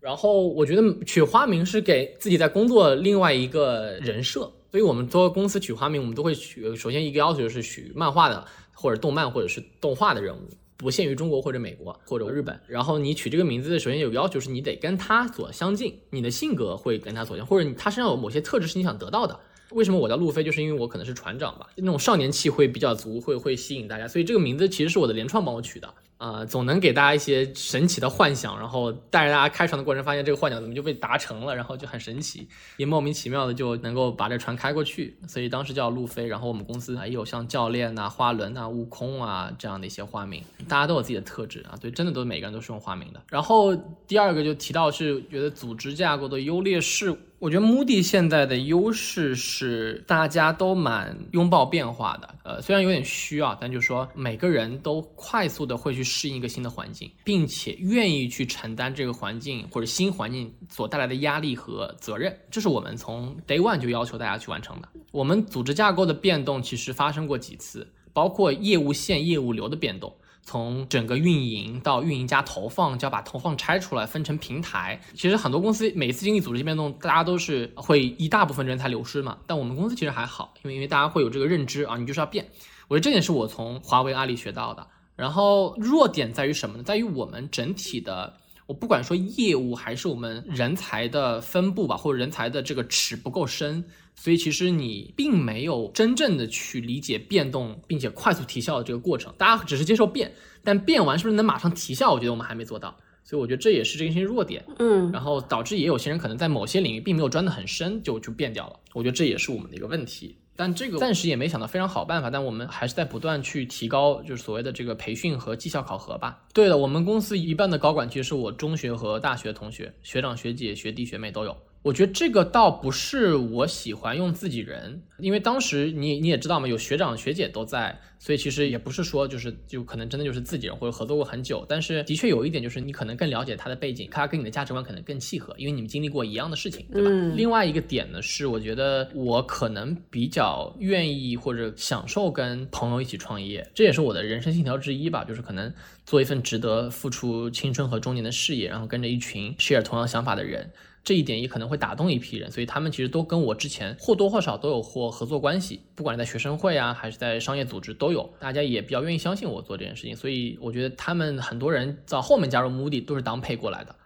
[0.00, 10.48] 然后我觉得取花名是给自己在工作另外一个人设，所以我们做公司取花名，我们都会取，首先一个要求就是取漫画的或者动漫或者是动画的人物。
[10.78, 12.58] 不限于中国或者美国或者日本。
[12.66, 19.38] 然后你取这个名字，首先有要求是你得跟他所相近，你的性格会跟他所像，或者他身上有某些特质是你想得到的。
[19.72, 20.42] 为什么我叫路飞？
[20.42, 24.08] 就是因为我可能是船长吧，那种少年气会比较足，会会吸引大家。
[24.08, 25.92] 所以这个名字其实是我的联创帮我取的。
[26.18, 36.26] 呃，总能给大家一些神奇的幻想，然后带着大家开船的过程，发现这个幻想怎么就被达成了，然后就很神奇，也莫名其妙的就能够把这船开过去，所以当时叫路飞。
[36.26, 43.22] 然后我们公司还有像教练呐、花轮呐、悟空啊这样的一些花名，大家都有自己的特质啊，对，真的都每个人都是用花名的。
[43.30, 43.74] 然后
[44.06, 47.16] 第二个就提到是觉得组织架构的优劣势。
[47.40, 64.88] 我觉得 Moody 现在的优势是大家都蛮拥抱变化的，呃，虽然有点虚啊，但就是说每个人都快速的会去适应一个新的环境，并且愿意去承担这个环境或者新环境所带来的压力和责任，这是我们从 Day One 就要求大家去完成的。
[65.12, 70.12] 我们组织架构的变动其实发生过几次，包括业务线、业务流的变动。
[70.48, 74.98] 从整个运营到运营加投放，就要把投放拆出来分成平台。
[75.14, 79.36] 其实很多公司每次经历组织变动，大家都是会一大部分人才流失嘛。
[79.46, 82.48] 但我们公司其实还好，因为因为大家会有这个认知啊，你就是要变。
[82.88, 84.86] 我觉得这点是我从华为、阿里学到的。
[85.14, 86.82] 然后弱点在于什么呢？
[86.82, 88.32] 在于我们整体的。
[88.66, 93.82] 我不管说业务还是我们人才的分布吧，或者人才的这个尺不够深，
[94.20, 99.32] 所以其实你并没有真正的去理解变动并且快速提效的这个过程。
[99.38, 100.32] 大家只是接受变，
[100.64, 102.12] 但变完是不是能马上提效？
[102.12, 104.64] 我觉得我们还没做到，所以我觉得这也是这些弱点。
[104.80, 108.80] 嗯，然后导致也有些人可能在某些领域并没有钻得很深，就就变掉了。
[108.92, 110.36] 我觉得这也是我们的一个问题。
[110.56, 116.44] 但这个暂时也没想到非常好办法，但我们还是在不断去提高，就是所谓的这个培训和绩效考核吧。
[116.52, 121.56] 对了，我们公司一半的高管其实是我中学和大学同学，学长学姐、学弟学妹都有。
[121.82, 137.10] 我觉得这个倒不是我喜欢用自己人，因为当时你你也知道嘛，有学长学姐都在，所以其实也不是说就是就可能真的就是自己人或者合作过很久，但是的确有一点就是你可能更了解他的背景，他跟你的价值观可能更契合，因为你们经历过一样的事情，对吧？
[137.36, 145.72] 另外一个点呢是，我觉得我可能比较愿意或者享受跟朋友一起创业，这也是我的人生信条之一吧，就是可能
[146.04, 150.70] 做一份值得付出青春和中年的事业，然后跟着一群 share 同样想法的人。
[151.08, 163.96] 这一点也可能会打动一批人，所以他们其实都跟我之前或多或少都有过合作关系，不管是在学生会啊，还是在商业组织都有，大家也比较愿意相信我做这件事情，所以我觉得他们很多人到后面加入 MUD 都是当配过来的。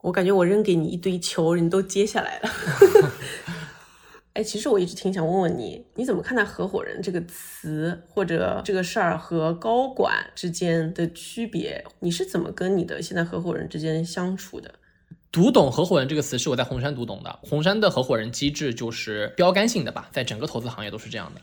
[0.00, 2.50] 我感觉我扔给你一堆球，你都接下来了。
[4.32, 11.84] 哎，其实我一直挺想问问你，你怎么看待“合伙人”这个词或者这个事儿和高管之间的区别？
[12.00, 14.76] 你是怎么跟你的现在合伙人之间相处的？
[15.32, 17.38] 读懂合伙人这个词是我在红杉读懂的。
[17.40, 21.40] 红杉的合伙人机制就是标杆性的吧，在整个投资行业都是这样的。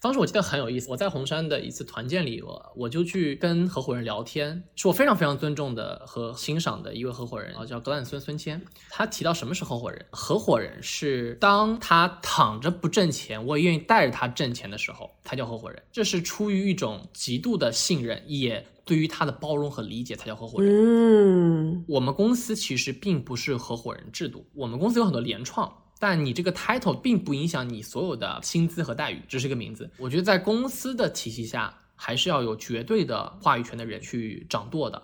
[0.00, 8.60] 当时我记得很有意思，我在红杉的一次团建里，我我就去跟合伙人聊天，是我非常非常尊重的和欣赏的一位合伙人，啊叫格兰孙孙谦。
[8.88, 10.04] 他提到什么是合伙人？
[10.10, 15.80] 合伙人是当他躺着不挣钱，我也愿意带着他挣钱的时候，他叫合伙人。
[15.92, 18.66] 这是出于一种极度的信任，也。
[18.90, 20.68] 对于他的包容和理解才叫合伙人。
[20.68, 29.88] 嗯，我们公司其实并不是合伙人制度，我们公司有很多联创，但你这个 title 并不影响你所有的薪资和待遇，只是个名字。
[29.96, 35.00] 我觉得在公司的体系下，还是要有绝对的话语权的人去掌舵的，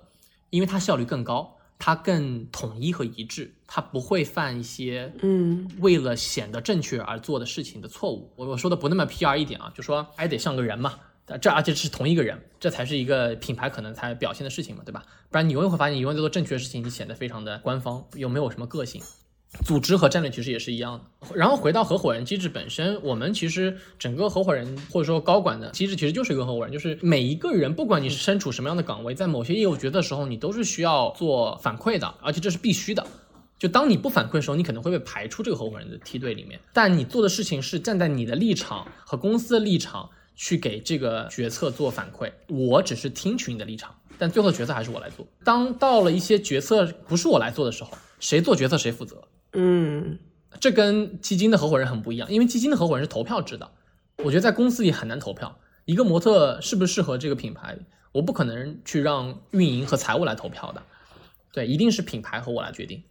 [0.50, 8.32] 因为它效率更高，它更统一和一致，它不会犯一些嗯为了显得正确而做的事情的错误。
[8.34, 10.94] 我我说的不那么 PR 一点啊，就说还得像个人嘛。
[11.40, 15.02] 这而且是同一个人，这才是一个品牌可能才表现的事情嘛，对吧？
[15.28, 19.02] 不然你永远会发现，你永远在做正确的事情，你显得非常的官方，又没有什么个性。
[19.64, 21.34] 组织和战略其实也是一样的。
[21.34, 33.06] 然后回到合伙人机制本身，我们其实整个合伙人或者说高管的机制，其实就是一个合伙人，就是每一个人，不管你是身处什么样的岗位，在某些业务决策的时候，你都是需要做反馈的，而且这是必须的。
[33.58, 36.60] 就当你不反馈的时候，你可能会被排出这个合伙人的梯队里面。
[36.72, 40.10] 但你做的事情是站在你的立场和公司的立场。
[40.36, 45.26] 去给这个决策做反馈，我只是听取你的立场，但最后决策还是我来做。
[45.42, 49.26] 当到了一些决策不是我来做的时候，谁做决策谁负责。
[49.54, 50.18] 嗯，
[50.60, 53.70] 这跟基金的合伙人很不一样，因为基金的合伙人是投票制的，
[54.18, 55.58] 我觉得在公司里很难投票。
[55.86, 57.78] 一个模特适不适合这个品牌，
[58.12, 60.82] 我不可能去让运营和财务来投票的，
[61.52, 63.02] 对，一定是品牌和我来决定。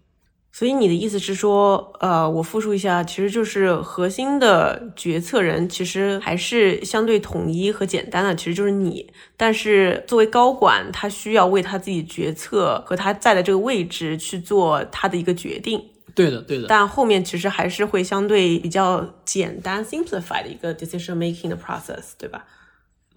[0.58, 9.06] 所以你的意思是说，呃，我复述一下，其实就是核心的决策人，其实还是相对统一和简单的，其实就是你。
[9.36, 15.84] 但是作为高管，他需要为他自己决策和他在的这个位置去做他的一个决定。
[16.14, 16.68] 对的，对的。
[16.70, 22.46] 但后面其实还是会相对比较简单 （simplify） 的一个 decision making 的 process，对吧？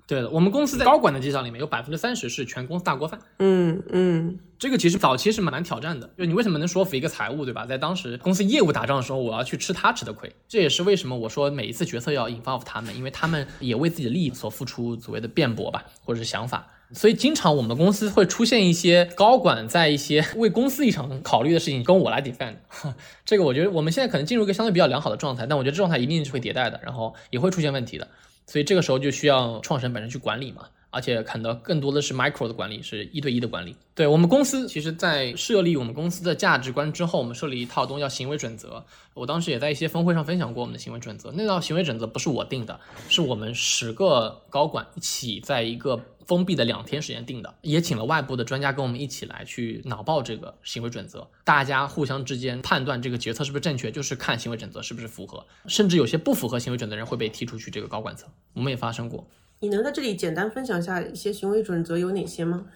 [0.09, 3.21] 对的，我们公司在高管的绩效里面有百分之三十是全公司大锅饭。
[3.41, 7.67] 嗯嗯，这个其实早期是蛮难挑战的，就你为什么能说服一个财务，对吧？
[7.67, 16.67] 在当时公司业务打仗的时候，我要去吃他吃的亏，这也是为什么我说每一次决策要 involve 他们，因为他们也为自己的利益所付出所谓的辩驳吧，或者是想法。
[16.95, 22.55] 所以经常我们公司会出现一些高管在一些为公司立场考虑的事情跟我来 defend，
[23.27, 28.09] 这个我觉得我们现在可能进入一个相对比较良好的状态，但我觉得这状态一定是会迭代的，然后也会出现问题的。
[28.49, 33.77] 所以这个时候就需要创始人本身去管理嘛，而且看到更多的是 micro 的管理，是一对一的管理。
[33.95, 38.85] 对我们公司，其实，在设立我们公司的价值观之后，我们设立一套东西叫行为准则。
[39.15, 41.33] 我当时也在一些峰会上分享过我们的行为准则。
[41.33, 42.79] 那套行为准则不是我定的，
[43.09, 51.29] 是我们十个高管一起在一个封闭的两天时间定的，也请了外部的专家跟我们一起来去脑爆这个行为准则。
[51.45, 55.45] 大家互相之间判断这个决策是不是正确，就是看行为准则是不是符合。
[55.67, 59.27] 甚至有些不符合行为准则的人会被踢出去这个高管层，我们也发生过。
[59.61, 62.67] 你能在这里简单分享一下一些行为准则有哪些吗？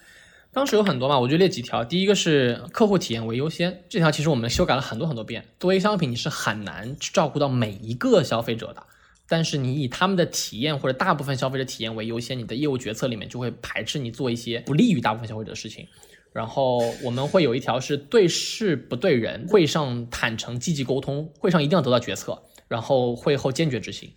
[0.53, 1.85] 当时有很多嘛，我就列几条。
[1.85, 5.45] 第一个是客户体验为优先，这条其实我们修改了很多很多遍。
[5.61, 8.83] 作为商品，你是很难去照顾到每一个消费者的，
[9.29, 15.87] 但是你以他们的体验或者大部分消费者体验为优先，你的业务决策里面就会排斥你做一些不利于大部分消费者的事情。
[16.33, 24.11] 然后我们会有一条是对事不对人，会上坦诚积极沟通，会上一定要得到决策，然后会后坚决执行。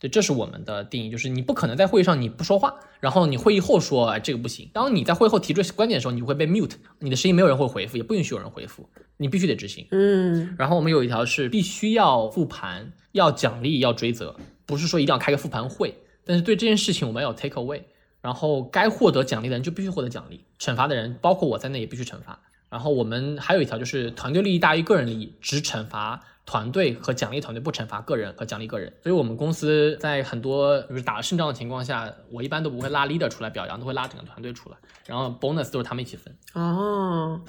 [0.00, 4.70] 对，这是我们的定义，就是你不可能在会议上你不说话，然后你会议后说哎这个不行。
[4.72, 8.88] 当你在会后提出观点的时候，你会被 mute，你的声音没有人会回复，也不允许有人回复，
[9.18, 9.86] 你必须得执行。
[9.90, 14.34] 嗯，然后我们有一条是必须要复盘，要奖励，要追责，
[14.64, 15.94] 不是说一定要开个复盘会，
[16.24, 17.82] 但是对这件事情我们要 take away，
[18.22, 22.40] 然后该获得奖励的人就必须获得奖励，惩罚的人包括我在内也必须惩罚。
[22.70, 28.92] 然后我们还有一条就是团队利益大于个人利益，只惩罚团队和奖励团队，不惩罚个人和奖励个人。
[29.02, 34.76] 所以我们公司在很多就是打了胜仗的情况下，我一般都不会拉 leader 出来表扬，都会拉整个团队出来，
[35.06, 36.36] 然后 bonus 都是他们一起分。
[36.54, 37.40] 哦。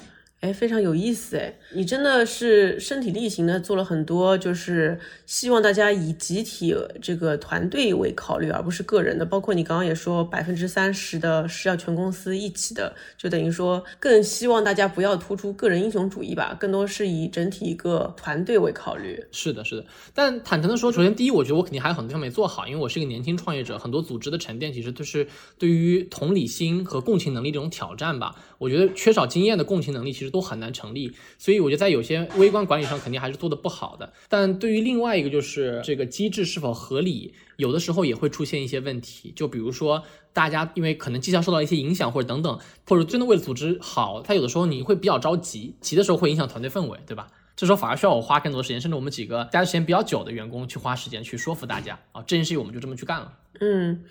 [0.42, 1.54] 哎，非常有意思哎！
[1.72, 9.24] 你真的是身体力行的做了很多，就是希望大家以集体这个团队为考虑，而不是个人的。
[9.24, 19.24] 包括你刚刚也说，百分之三十的是要全公司一起的，就等于说更希望大家不要突出个人英雄主义吧，更多是以整体一个团队为考虑。
[19.30, 19.86] 是的，是的。
[20.12, 28.34] 但坦诚的说，首先第一，我觉得我肯定还有很多地方没做好，因为我是一个年轻创业者，很多组织的沉淀其实都是对于同理心和共情能力这种挑战吧。
[28.58, 31.12] 我觉得缺少经验的共情能力，其实都很难成立。
[31.38, 34.12] 所以我觉得在有些微观管理上，肯定还是做的不好的。
[34.28, 39.32] 但对于另外一个，就是这个机制是否合理，有的时候也会出现一些问题。
[39.36, 40.02] 就比如说，
[40.32, 42.58] 大家因为可能绩效受到一些影响，或者等等，
[42.88, 47.28] 或者真的为了组织好，他有的时候你会比较着急，急的时候会影响团队氛围，对吧？
[47.54, 53.32] 这时候反而需要我花更多时间，甚至我们几个待的时间比较久的员工去花时间去说服大家啊，这件事情我们就这么去干了。
[53.60, 54.04] 嗯。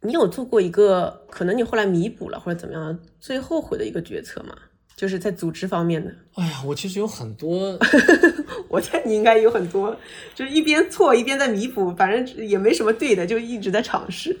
[0.00, 4.54] 你有做过一个可能你后来弥补了或者怎么样最后悔的一个决策吗？
[4.98, 6.12] 就是在组织方面的。
[6.34, 7.78] 哎呀，我其实有很多，
[8.68, 9.96] 我猜你应该有很多，
[10.34, 14.36] 就是一边错一边在弥补，反正也没什么对的，就一直在尝试。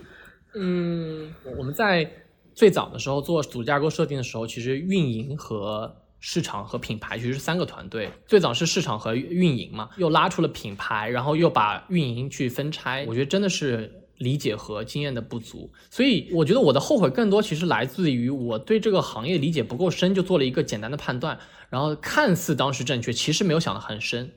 [0.56, 2.10] 嗯，我们在
[2.56, 8.10] 最早的时候做组织架构设定的时候，其实运营和市场和品牌其实是三个团队。
[8.26, 13.04] 最早是市场和运营嘛，又拉出了品牌，然后又把运营去分拆。
[13.06, 13.92] 我觉得真的是。
[14.18, 21.38] 理解和经验的不足，所以我觉得我的后悔更多其实来自于我对这个行业理解不够深，就做了一个简单的判断，
[21.70, 24.30] 然后看似当时正确，其实没有想得很深。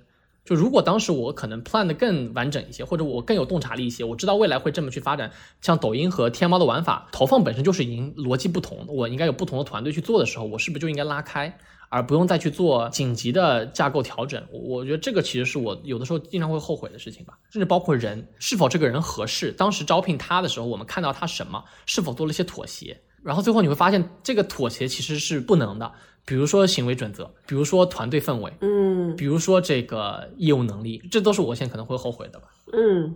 [0.43, 11.55] 就如果当时我可能 plan 的更完整一些，或者我更有洞察力一些，我知道未来会这么去发展，像抖音和天猫的玩法，投放本身就是已经逻辑不同，我应该有不同的团队去做的时候，我是不是就应该拉开？
[11.91, 17.37] 而不用再去做紧急的架构调整，我觉得这个其实是我有的时候经常会后悔的事情吧。
[17.51, 25.91] 甚至包括人是否这个人合适，当时招聘他的时候，我们看到他什么，是否做了一些妥协，然后最后你会发现这个妥协其实是不能的。
[26.23, 32.47] 比如说行为准则，比如说团队氛围，嗯，比如说这个业务能力，这都是我现在可能会后悔的吧。
[32.71, 33.13] 嗯。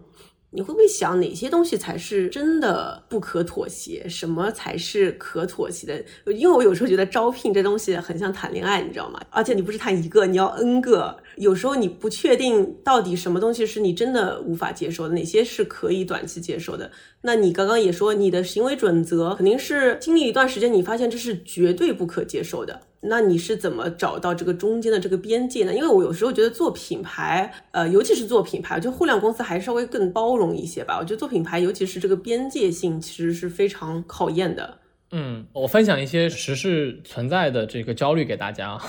[0.56, 6.32] 你会不会想哪些东西才是真的不可妥协，什么才是可妥协的？
[6.32, 9.20] 因为我有时候觉得招聘这东西很像谈恋爱，你知道吗？
[9.30, 16.92] 而且你不是谈一个，你要 N 个，有时候你不确定到底什么东西是你真的无法接受的，哪些是可以短期接受的。
[17.22, 22.82] 那你刚刚也说，你的行为准则肯定是经历一段时间，你发现这是绝对不可接受的。
[23.08, 25.74] 那你是怎么找到这个中间的这个边界呢？
[25.74, 30.98] 因为我有时候觉得做品牌，呃，尤其是做品牌，就互联网公司还稍微更包容一些吧。
[31.00, 34.80] 我觉得做品牌，尤其是这个边界性，其实是非常考验的。
[35.12, 38.80] 嗯，我分享一些实事存在的这个焦虑给大家。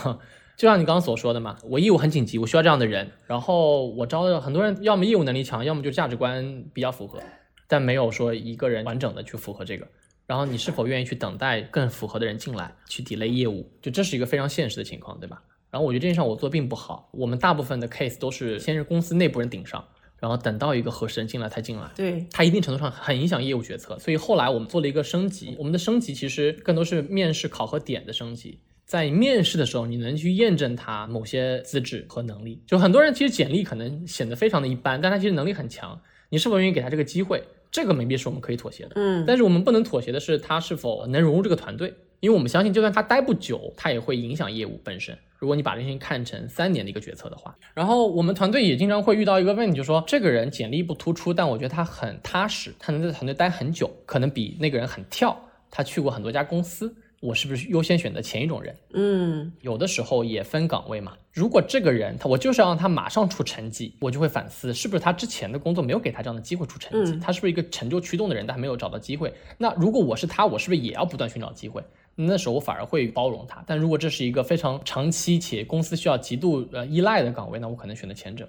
[0.57, 3.13] 就像你刚刚所说的嘛，我业务很紧急，我需要这样的人。
[3.27, 7.21] 然后我招的很多人，要么业务能力强，要么就价值观比较符合。
[7.69, 9.87] 但没有说一个人完整的去符合这个。
[10.27, 13.71] 然后你是否愿意去等待更符合的人进来去 delay 业务？
[13.83, 15.43] 就这是一个非常现实的情况，对吧？
[15.71, 17.11] 然后我觉得这件事上我做并不好。
[17.13, 19.85] 我们大部分的 case 都是先是公司内部人顶上，
[20.19, 21.91] 然后等到一个合适人进来才进来。
[21.95, 23.99] 对，它一定程度上很影响业务决策。
[23.99, 28.61] 所以后来我们做了一个升级，我们的升级其实更多是面试考核点的升级。
[28.87, 32.63] 在面试的时候，你能去验证他某些资质和能力。
[32.67, 36.01] 就很多人其实简历可能显得非常的一般，但他其实能力很强。
[36.29, 37.43] 你是否愿意给他这个机会？
[37.71, 45.19] 这个没必是我们可以妥协的，嗯，但是我们不能妥协的是他是否能融入这个团队，因为我们相信，就算他待不久，他也会影响业务本身。
[45.37, 55.39] 如果你把这事情看成三年的一个决策的话，然后我们团队也经常会遇到一个问题，就是说这个人简历不突出，但我觉得他很踏实，他能在团队待很久，可能比那个人很跳，
[55.71, 56.95] 他去过很多家公司。
[57.21, 58.77] 我是不是优先选择前一种人？
[58.93, 61.17] 嗯，有的时候也分岗位嘛。
[61.33, 69.33] 如果这个人他我就是要让他马上出成绩，我就会反思是不是他之前的工作没有给他这样的机会出成绩，他是不是一个成就驱动的人，但还没有找到机会。
[69.59, 71.83] 那如果我是他，我是不是也要不断寻找机会？
[72.15, 73.63] 那时候我反而会包容他。
[73.67, 78.49] 但如果这是一个非常长期且公司需要极度呃依赖的岗位，那我可能选择前者。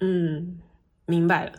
[0.00, 0.58] 嗯，
[1.06, 1.52] 明白了。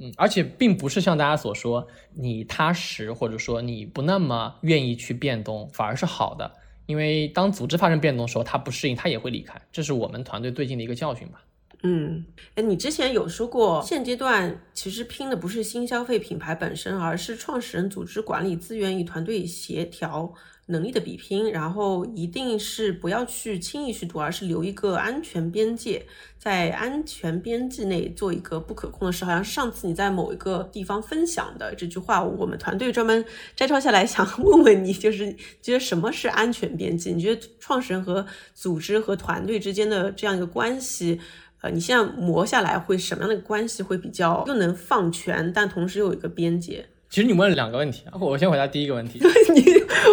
[0.00, 6.50] 嗯，而且并不是像大家所说，你踏实或者说你不那么愿意去变动，反而是好的。
[6.86, 9.60] 因为当组织发生变动的时候，他不适应，他也会离开。
[9.70, 11.40] 这是我们团队最近的一个教训吧。
[11.82, 12.24] 嗯，
[12.56, 20.32] 哎，你之前有说过，现阶段其实拼的不是新消费品牌本身，而是创始人、组织管理、资源与团队协调。
[20.70, 26.06] 能力的比拼，然后一定是不要去轻易去赌，而是留一个安全边界，
[26.38, 29.24] 在安全边际内做一个不可控的事。
[29.24, 37.12] 好像上次你在某一个地方分享的这句话，我们团队专门摘抄下来，想问问你，就是觉得什么是安全边际？
[37.12, 41.20] 你觉得创始人和组织和团队之间的这样一个关系，
[41.62, 46.86] 呃，你现在磨下来会什么样的关系会比较又能放权，但同时又有一个边界？
[47.10, 49.18] 其实你问了两个问题，我先回答第一个问题。
[49.52, 49.64] 你，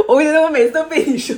[0.09, 1.35] 我觉得我每次都被你说，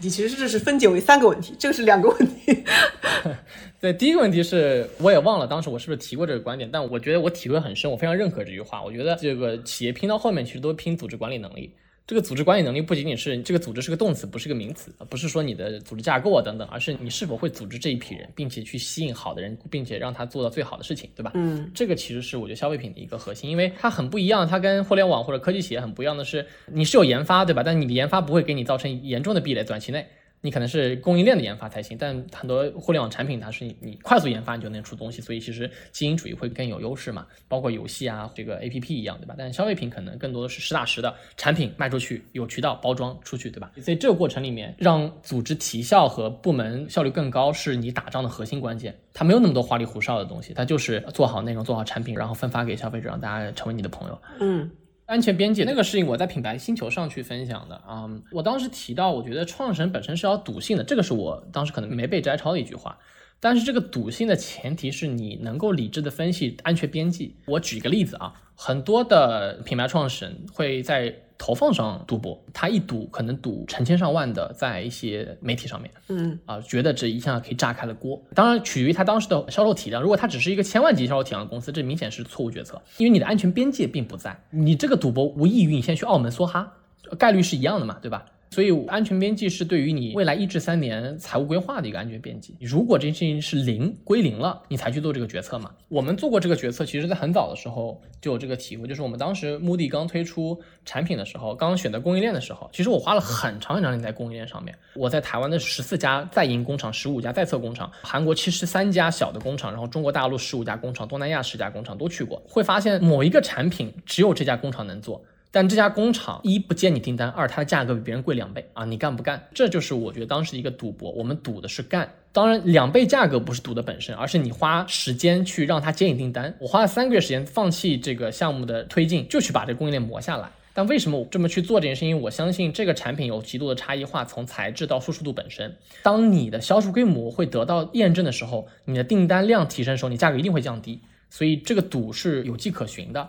[0.00, 2.64] 你其实这是分解为三个问题，这个是两个问题。
[3.78, 8.82] 对，第一个问题是，我也忘了当时我是不是提过这个观点，但我觉得我体会很深，我非常认可这句话。
[8.82, 11.70] 我觉得这个企业拼到后面，其实都拼组织管理能力。
[12.08, 21.32] 这个组织管理能力不仅仅是这个组织是个动词，不是个名词，不是说你的组织架构啊等等，而是你是否会组织这一批人，并且去吸引好的人，并且让他做到最好的事情，对吧？
[21.34, 27.62] 嗯，这个其实是我觉得消费品的一个核心，因为它很不一样，它跟互联网或者科技企业很不一样的是，你是有研发，对吧？
[27.62, 30.06] 但你的研发不会给你造成严重的壁垒，短期内。
[30.40, 37.26] 你可能是供应链的研发才行，但很多互联网产品它是你快速研发你就能出东西，所以其实经营主义会更有优势嘛。
[37.48, 39.34] 包括游戏啊，这个 A P P 一样，对吧？
[39.36, 43.72] 但消费品可能更多的是实打实的产品卖出去，有渠道包装出去，对吧？
[43.82, 48.96] 所以这个过程里面，让组织提效和部门效率更高，是你打仗的核心关键。
[49.12, 54.22] 它没有那么多花里胡哨的东西，它就是做好内容，做好产品，然后分发给消费者，让大家成为你的朋友。
[54.40, 54.70] 嗯。
[55.08, 58.06] 安全边界那个事情，我在品牌星球上去分享的啊。
[58.30, 62.98] 我当时提到，我觉得创始人本身是要赌性的，这个是我当时可能没被摘抄的一句话。
[63.40, 67.34] 但是这个赌性的前提是你能够理智的分析安全边际。
[67.46, 71.22] 我举一个例子啊，很多的品牌创始人会在。
[71.38, 78.20] 投放上赌博，他一赌可能赌成千上万的，在一些媒体上面，嗯啊，觉得这一下可以炸开了锅。
[78.34, 84.36] 当然取决于他当时的销售体量，如果他只是一个千万级销售体量的公司，这明显是错误决策，因为你的安全边界并不在。
[84.50, 86.72] 你这个赌博无异于你先去澳门梭哈，
[87.16, 88.26] 概率是一样的嘛，对吧？
[88.50, 92.56] 所以安全边际是对于你未来一至三年财务规划的一个安全边际。
[92.60, 95.70] 如果这件事情是零归零了，你才去做这个决策嘛。
[95.88, 104.74] 我们做过这个决策，其实在很早的时候就有这个体会，就是我们当时目的刚推出产品的时候，刚刚选择供应链的时候，其实我花了很长很长时间在供应链上面。
[104.94, 115.22] 我在台湾的十四家在营工厂，十五家在测工厂，韩国七十三家小的工厂，然后中国大陆十五家工厂，东南亚十家工厂都去过，会发现某一个产品只有这家工厂能做。
[115.50, 118.84] 但这家工厂一不接你订单，二它的价格比别人贵两倍啊！
[118.84, 119.48] 你干不干？
[119.54, 122.12] 这就是我觉得当时一个赌博，我们赌的是干。
[122.32, 126.54] 当然，两倍价格不是赌的本身，而是你花时间去让他接你订单。
[126.60, 130.50] 我花了三个月时间放弃这个项目的推进，就去把这个供应链磨下来。
[130.74, 132.20] 但为什么我这么去做这件事情？
[132.20, 135.74] 我相信这个产品有极度的差异化，从材质到舒适度本身。
[136.02, 141.00] 当你的销售规模会得到验证的时候，你的订单量提升的时候，你价格一定会降低。
[141.30, 143.28] 所以这个赌是有迹可循的。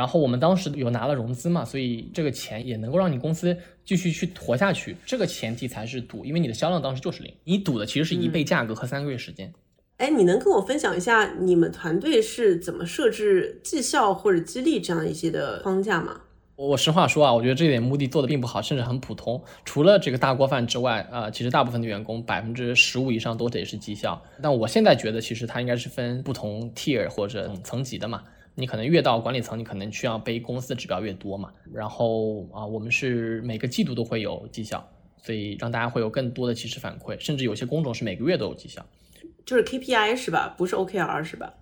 [0.00, 4.96] 然后我们当时有拿了融资嘛，所以这个钱也能够让你公司继续去活下去。
[5.04, 9.52] 这个前提才是赌，因为你的销量当时就是零，你赌的其实是一倍价格和三个月时间。
[9.98, 16.18] 哎，你能跟我分享一下你们团队是怎么设置绩效或者激励这样一些的框架吗？
[16.56, 19.44] 我实话说啊，我觉得这点目的做的并不好，甚至很普通。
[19.66, 24.22] 除了这个大锅饭之外，呃，其实大部分的员工百分之十五以上都得是绩效。
[24.42, 28.22] 但我现在觉得，其实它应该是分不同 tier 或者层级的嘛。
[28.60, 31.50] 你可能越到管理层，你可能需要背公司的指标越多嘛。
[31.72, 34.86] 然后啊，我们是每个季度都会有绩效，
[35.22, 38.84] 所以让大家会有更多的及时反馈，甚至有些工种是每个月都有绩效。
[39.46, 40.54] 就是 KPI 是吧？
[40.56, 41.54] 不是 OKR 是吧？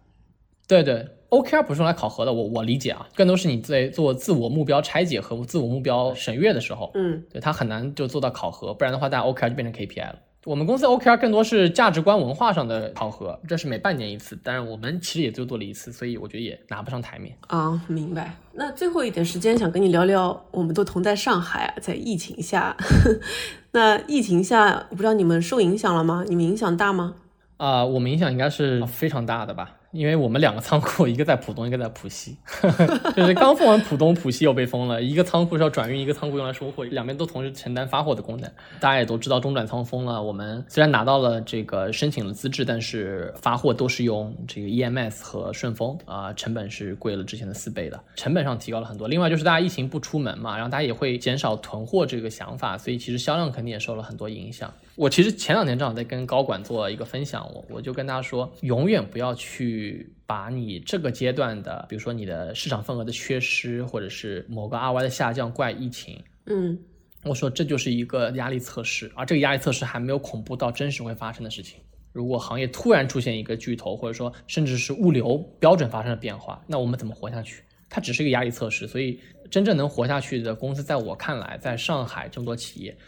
[0.66, 10.18] 对对，OKR 不是用来考核的，我我理解啊，更多是你在做自我目标拆解和自我目标审阅的时候，嗯，对它很难就做到考核，不然的话，大家 OKR 就变成 KPI 了。
[10.44, 17.80] 我们公司 OKR 更多是价值观文化上的考核，这是每半年一次，但是我们其实也就做了一次，所以我觉得也拿不上台面啊。
[17.88, 18.34] 明白。
[18.52, 22.76] 那最后一点时间，想跟你聊聊，我们都同在上海啊，在疫情下，
[23.72, 26.24] 那疫情下，我不知道你们受影响了吗？
[26.28, 27.16] 你们影响大吗？
[27.58, 29.77] 啊，我们影响应该是非常大的吧。
[29.92, 32.36] 因为我们两个仓库，一个在浦东，一个在浦西，
[33.16, 35.02] 就是刚封完浦东，浦西又被封了。
[35.02, 38.50] 一个仓库是要转运，一个仓库用来收货，两边都同时承担发货的功能。
[38.80, 40.22] 大家也都知道，中转仓封了。
[40.22, 49.08] 我们虽然拿到了这个申请了资质，但是发货都是用这个 EMS 和顺丰啊，成本是贵了之前的四倍的，成本上提高了很多。
[49.08, 54.70] 另外就是大家疫情不出门嘛，然后大家也会减少囤货这个想法，所以其实销量肯定也受了很多影响。
[54.98, 66.20] 我其实前两天正好在跟高管做一个分享，我我就跟他说，永远不要去把你这个阶段的，比如说你的市场份额的缺失，或者是某个 RY 的下降怪疫情。
[66.46, 66.76] 嗯，
[67.22, 71.78] 我说这就是一个压力测试，而这个压力测试还没有恐怖到真实会发生的事情。
[72.12, 77.62] 如果行业突然出现一个巨头，或者说甚至是物流标准发生了变化，那我们怎么活下去？
[77.88, 82.98] 它只是一个压力测试，所以真正能活下去的公司，在我看来，在上海这么多企业。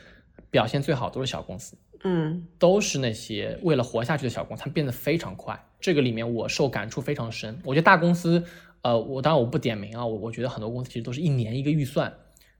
[0.50, 5.58] 表现最好都是小公司，嗯，都是那些为了活下去的小公司，它变得非常快。
[5.80, 7.58] 这个里面我受感触非常深。
[7.64, 8.42] 我觉得大公司，
[8.82, 12.12] 呃，我当然我不点名啊，我我觉得很多公司其实都是一年一个预算，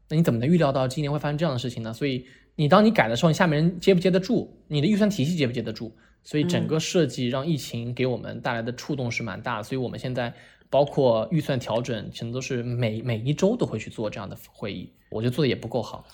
[0.08, 1.92] 那你怎么能预料到今年会发生这样的事情呢？
[1.92, 2.24] 所以
[2.56, 4.50] 你当你改的时候，你下面人接不接得住？
[4.68, 5.92] 你的预算体系接不接得住？
[6.22, 9.62] 所以整个设计让疫情给我们带来的触动是蛮大的。
[9.62, 10.32] 所以我们现在
[10.68, 16.06] 包括预算调整，其实都是每每一周都会去做这样的会议，我觉得做的也不够好。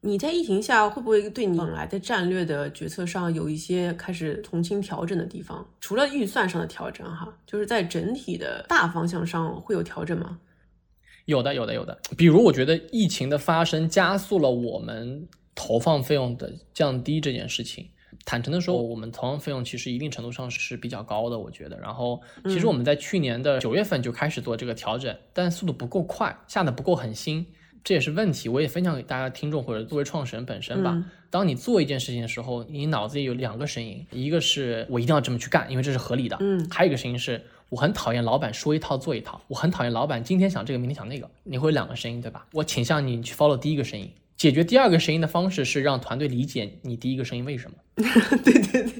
[0.00, 5.68] 你在疫情下会不会对你本来的战略的决策上有一些开始重新调整的地方？
[5.80, 10.38] 除了预算上的调整，哈，就是在整体的大方向上会有调整吗？
[11.24, 11.98] 有的，有的，有的。
[12.16, 17.88] 比如，我觉得疫情的发生加速了我们投放费用的降低这件事情。
[18.24, 21.76] 坦诚的说，我们投放费用其实一定程度上是比较高的，我觉得。
[21.80, 27.44] 然后，其实我们在去年的九月份就开始做这个调整，但速度不够快，下的不够狠心。
[27.84, 31.02] 这也是问题，我也分享给大家听众或者作为创始人本身吧。
[31.30, 36.36] 当你做一件事情的时候，你脑子里有两个声音，一个是我一定要这么去干，因为这是合理的。
[36.40, 41.28] 嗯，还有一个声音是我很讨厌老板说一套做一套，我很讨厌老板今天想这个明天想那个。
[41.44, 42.46] 你会有两个声音，对吧？
[42.52, 47.76] 我倾向你去 follow 第一个声音，解决第二个声音的方式是让团队理解你第一个声音为什么。
[48.42, 48.92] 对对对，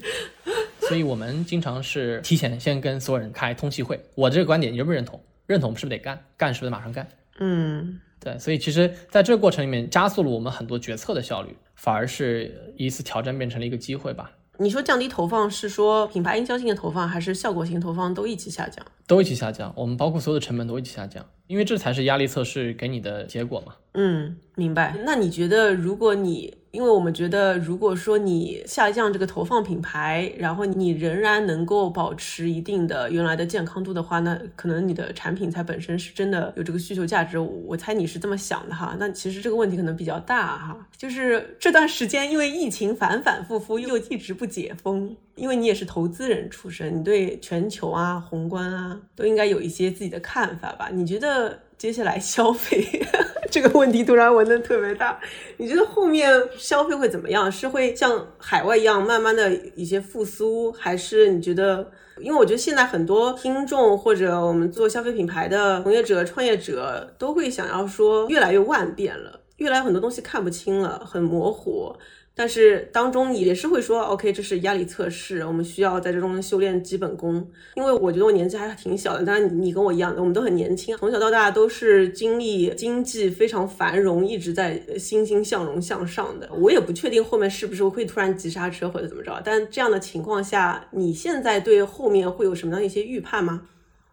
[0.87, 5.19] 所以我们经常是提前先跟所有人开通气会，我这个观点你认不认同？
[5.47, 6.23] 认同是不是得干？
[6.37, 7.07] 干是不是得马上干？
[7.39, 7.99] 嗯。
[8.19, 14.31] 对，所以其实在这个过程里面，加速了我们很多决策的效率，反而是一次挑战变成了一个机会吧。
[14.57, 18.85] 你说降低投放是说品牌营销性的投放，还是效果型投放都一起下降？
[19.07, 23.75] 都一起下降，我们包括所有的成本都一起下降，因为这才是压力测试给你的结果嘛。
[23.93, 24.97] 嗯，明白。
[25.05, 37.39] 那你觉得，如果你因为我们觉得，如果说你下降这个投放品牌，然后你仍然能够保持一定的原来的健康度的话，那可能你的产品才本身是真的有这个需求价值。
[37.39, 38.95] 我猜你是这么想的哈。
[38.99, 50.89] 那其实这个问题可能比较大哈，就是这段时间因为疫情反反复复又一直不解封，因为你也是投资人出身，你对全球啊、宏观啊都应该有一些自己的看法吧？
[50.93, 52.85] 你觉得接下来消费？
[53.49, 55.17] 这个问题突然问的特别大，
[55.57, 57.49] 你觉得后面消费会怎么样？
[57.49, 61.89] 是会像海外一样慢慢的一些复苏，还是你觉得？
[62.19, 71.95] 因为我觉得现在很多听众或者我们做消费品牌的从业者、创业者都会想要说，越来越万变了，越来很多东西看不清了，很模糊。
[72.39, 77.45] 但是当中也是会说，OK，这是压力测试，我们需要在这中修炼基本功。
[77.75, 86.49] 因为我觉得我年纪还挺小的，当然你跟我一样，我们都很年轻，从小到大都是经历经济非常繁荣，一直在欣欣向荣向上的。
[86.53, 93.63] 我也不确定后面是不是会突然急刹车或者怎么着，但这样的情况下，你现在对后面会有什么样的一些预判吗？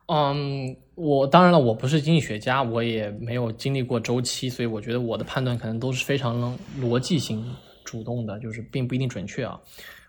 [0.07, 7.45] 嗯，我当然了，我不是经济学家，我也没有经历过周期，所以我觉得我的判断可能都是非常逻辑性。
[7.87, 9.59] 主动的，就是并不一定准确啊，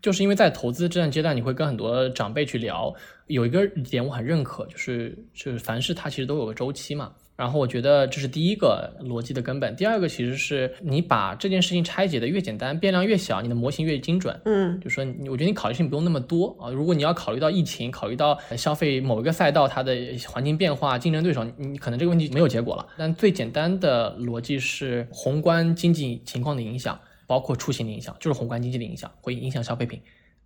[0.01, 2.93] 就是因为在投资这段阶段，你会跟很多长辈去聊，
[3.28, 7.13] 有一个点我很认可，就是就是凡事它其实都有个周期嘛。
[7.38, 9.75] 然后我觉得这是第一个逻辑的根本。
[9.75, 14.36] 第二个其实是你把这件事情拆解的越简单，变量越小，你的模型越精准。
[14.45, 16.71] 嗯，就说你，我觉得你考虑事情不用那么多啊。
[16.71, 19.95] 如果你要考虑到疫情，考虑到消费某一个赛道它的
[20.28, 22.88] 环境变化、竞争对手，你你可能这个问题没有结果了。
[22.97, 30.01] 但最简单的逻辑是宏观经济情况的影响，包括出行的影响，就是宏观经济的影响会影响消费品，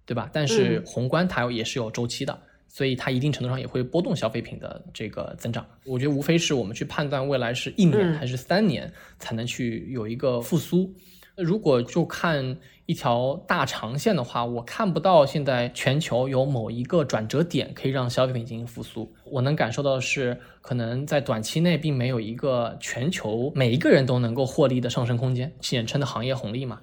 [0.06, 0.30] 对吧？
[0.34, 2.38] 但是宏观它也是有周期的。
[2.74, 5.68] 所以它一定程度上也会波动消费品的这个增长。
[5.84, 10.90] 我觉得无非是我们去判断未来是一年还是三年才能去有一个复苏。
[11.38, 19.12] 如果就看一条大长线的话，我看不到现在全球有某一个转折点可以让消费品进行复苏。
[19.26, 26.82] 我能感受到的是，可能在短期内并没有一个全球每一个人都能够获利的上升空间，简称的行业红利嘛。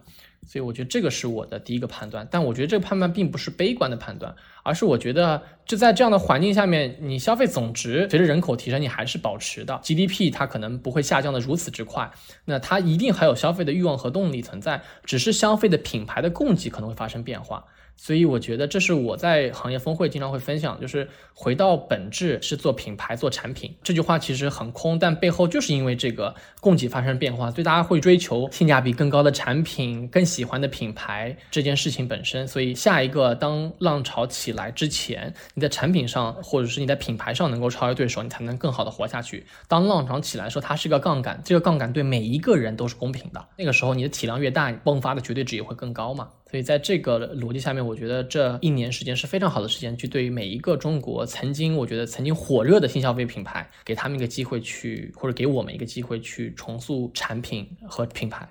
[0.48, 12.10] 所以我觉得这个是我的第一个判断，但我觉得这个判断并不是悲观的判断，而是我觉得就在这样的环境下面，你消费总值随着人口提升，你还是保持的 GDP，它可能不会下降的如此之快，
[12.46, 17.66] 那它一定还有消费的欲望和动力存在，只是消费的品牌的供给可能会发生变化。
[18.00, 23.74] 所以我觉得这是我在行业峰会经常会分享，就是回到本质是做品牌做产品。
[23.82, 32.46] 这句话其实很空，但背后就是因为这个供给发生变化，所以大家会追求性价比更高的产品、更喜欢的品牌这件事情本身。
[32.46, 39.44] 所以下一个当浪潮起来之前，你在产品上或者是你在品牌上能够超越对手，你才能更好的活下去。
[39.66, 43.44] 当浪潮起来的时候，它是一个杠杆，这个杠杆对每一个人都是公平的。
[43.56, 46.28] 那个时候你的体量越大，迸发的绝对值也会更高嘛。
[46.50, 58.48] 所以在这个逻辑下面，我觉得这一年时间是非常好的时间，去对于每一个中国曾经我觉得曾经火热的新消费品牌，给他们一个机会去，或者给我们一个机会去重塑产品和品牌。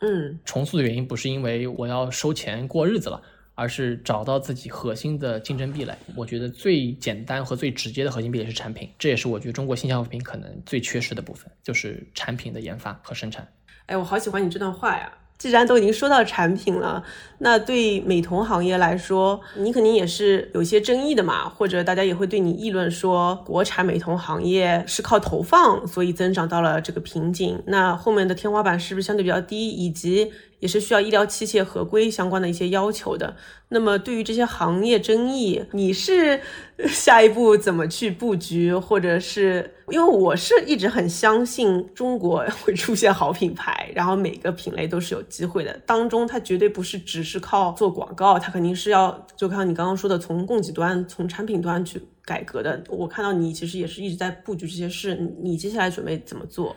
[0.00, 3.22] 嗯，重塑的原因不是因为我要收钱过日子了，
[3.54, 5.94] 而是找到自己核心的竞争壁垒。
[6.16, 13.46] 我觉得最简单和最直接的核心壁垒是产品，这也是我觉得中国新消费品可能最缺失的部分，就是产品的研发和生产。
[13.86, 15.12] 哎，我好喜欢你这段话呀。
[15.38, 17.04] 既然都已经说到产品了，
[17.38, 30.32] 那对美瞳行业来说，你肯定也是有些争议的嘛，或者大家也会对你议论说，国产美瞳行业是靠投放，所以增长到了这个瓶颈，那后面的天花板是不是相对比较低，以及？
[30.58, 33.36] 也是需要医疗器械合规相关的一些要求的。
[33.68, 36.40] 那么，对于这些行业争议，你是
[36.86, 45.76] 下一步怎么去布局，或者是因为我是一直很相信中国会出现好品牌，然后每个品类都是有机会的。
[45.84, 52.82] 当中，它绝对不是只是靠做广告，它肯定是要就看你刚刚说的，从供给端、从产品端去改革的。
[52.88, 56.74] 我看到你其实也是一直在布局这些事，你接下来准备怎么做？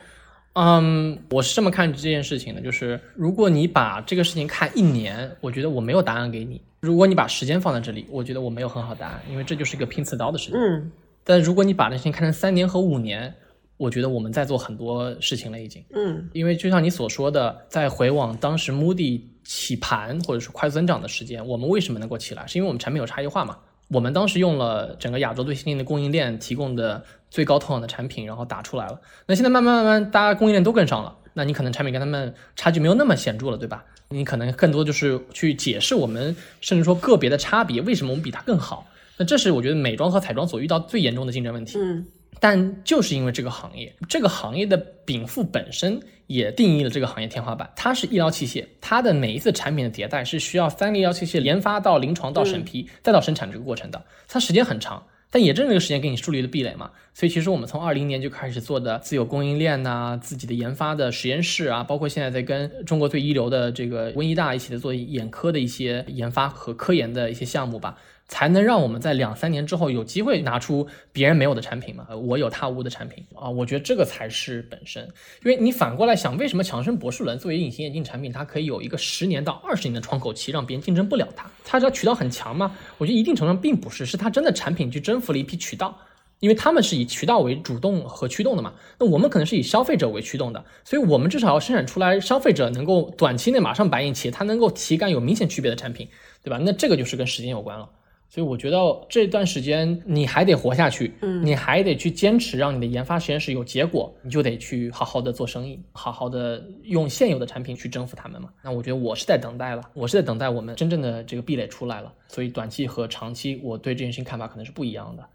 [0.54, 10.60] 嗯，我是这么看这件事情的，就是如果你把这个事情看一年，我觉得我没有答案给你；如果你把时间放在这里，我觉得我没有很好答案，因为这就是一个拼刺刀的事情。
[10.60, 10.92] 嗯，
[11.24, 13.34] 但如果你把这事情看成三年和五年，
[13.78, 15.82] 我觉得我们在做很多事情了已经。
[15.94, 22.46] 嗯，因为就像你所说的，在回往当时 Moody 起盘或者是快速增长的时间，我们为什么能够起来？
[22.48, 23.58] 是因为我们产品有差异化嘛？
[23.90, 29.00] 我们当时用了整个亚洲最先进的供应链提供的最高透氧的产品，然后打出来了。
[29.26, 33.84] 那现在慢慢慢慢，大家供应链都跟上了，那你可能产品跟他们差距没有那么显著了，对吧？
[34.10, 38.88] 你可能更多就是去解释我们，甚至说个别的差别，为什么我们比它更好？
[39.18, 41.78] 那这是我觉得美妆和彩妆所遇到最严重的竞争问题。
[41.78, 42.06] 嗯。
[42.42, 47.70] 但就是因为这个行业，这个行业的禀赋本身也定义了这个行业天花板。
[47.76, 55.04] 它是医疗器械，它的每一次产品的迭代是需要三个医疗器械研发到临床到审批再到生产这个过程的，它时间很长。
[55.32, 56.92] 但也正是这个时间给你树立了壁垒嘛。
[57.14, 67.98] 所以其实我们从二零年就开始做的自有供应链呐，自己的研发的实验室啊，包括现在在跟中国最一流的这个温医大一起的做眼科的一些研发和科研的一些项目吧。
[68.30, 72.08] 才能让我们在两三年之后有机会拿出别人没有的产品嘛？
[72.16, 73.50] 我有他无的产品啊！
[73.50, 75.04] 我觉得这个才是本身。
[75.44, 81.50] 因为你反过来想，为什么强生博士伦作为隐形眼镜产品，它可以有一个十年到二十年的窗口期，让别人竞争不了它？
[81.66, 82.78] 它这渠道很强吗？
[83.00, 85.98] 我觉得一定程度上并不是，是它真的产品去征服了一批渠道，
[86.40, 88.76] 因为他们是以渠道为主动和驱动的嘛。
[89.00, 96.08] 那我们可能是以消费者为驱动的，所以我们至少要生产出来消费者能够短期内马上白眼，且它能够体感有明显区别的产品，
[96.44, 96.60] 对吧？
[96.64, 97.90] 那这个就是跟时间有关了。
[98.30, 98.78] 所以我觉得
[99.10, 108.50] 这段时间你还得活下去，嗯，你还得去坚持，让你的研发实验室有结果，你就得去好好的做生意，好好的用现有的产品去征服他们嘛。
[108.64, 112.14] 那我觉得我是在等待了，我是在等待我们真正的这个壁垒出来了。
[112.28, 115.28] 所以短期和长期，我对这件事情看法可能是不一样的。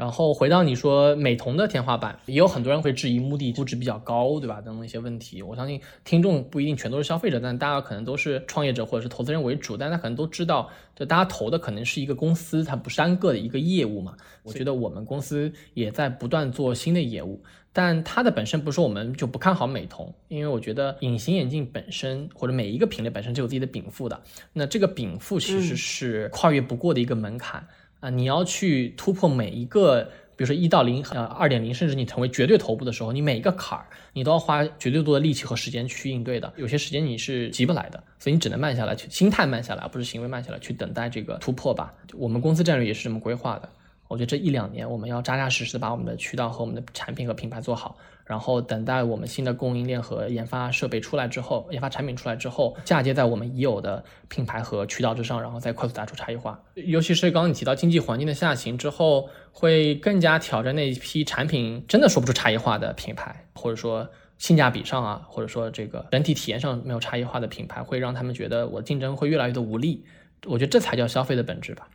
[0.00, 4.58] 然后回到你说美瞳的天花板，也有很多人会质疑目的估值比较高，对吧？
[4.58, 5.42] 等等一些问题。
[5.42, 14.16] 我相信听众不一定全都是消费者，但大家可能都是创业者或者是投资人为主，但他可能都知道，就大家投的可能是一个公司，它不是单个的一个业务嘛。
[14.42, 17.38] 我觉得我们公司也在不断做新的业务。
[17.72, 24.20] 但它的本身不是说我们就不看好美瞳，因为我觉得隐形眼镜本身或者每一个品类本身就有自己的禀赋的。
[24.52, 27.64] 那这个禀赋其实是跨越不过的一个门槛
[28.00, 28.10] 啊！
[28.10, 30.04] 你要去突破每一个，
[30.36, 36.52] 比如说一到零呃二点零，甚至你成为绝对头部的时候，你每一个坎儿你都要花绝对多的力气和时间去应对的。
[36.56, 41.94] 有些时间你是急不来的，所以你只能慢下来，去心态慢下来，而不是行为慢下来，去等待这个突破吧。
[42.14, 43.68] 我们公司战略也是这么规划的。
[44.08, 47.96] 我觉得这一两年我们要扎扎实实的把我们的渠道和我们的产品和品牌做好，
[48.30, 56.62] 然后等待我们新的供应链和研发设备出来之后，研发产品出来之后，嫁接在我们已有的品牌和渠道之上，然后再快速打出差异化。
[56.76, 64.08] 尤其是刚刚你提到经济环境的下行之后，会更加挑战那一批产品真的说不出差异化的品牌，或者说
[64.38, 70.04] 性价比上啊，或者说这个整体体验上没有差异化的品牌，会让他们觉得我竞争会越来越的无力。
[70.46, 71.88] 我觉得这才叫消费的本质吧。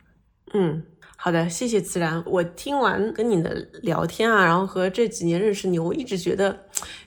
[0.52, 0.82] 嗯。
[1.18, 2.22] 好的，谢谢自然。
[2.26, 6.56] 我听完跟你的聊天啊，然后和这几年认识你，我一直觉得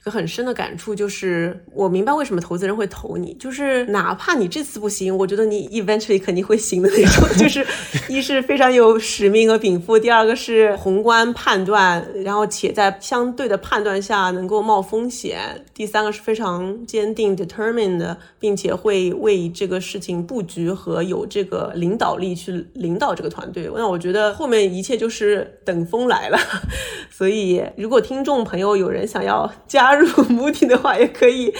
[0.01, 7.29] 一个很深的感触就是，我明白为什么投资人会投你，就是哪怕你这次不行，我觉得你 eventually 肯定会行的那种。
[7.37, 7.65] 就是
[8.09, 23.69] 一是非常有使命和禀赋，第二个是宏观判断，然后且在相对的判断下能够冒风险，第三个是非常坚定 determined，并且会为这个事情布局和有这个领导力去领导这个团队。
[23.73, 23.98] 那我。
[23.99, 26.37] 我觉得后面一切就是等风来了，
[27.11, 31.53] 所以如果听众朋友有人想要加入 Moody 的话，也可以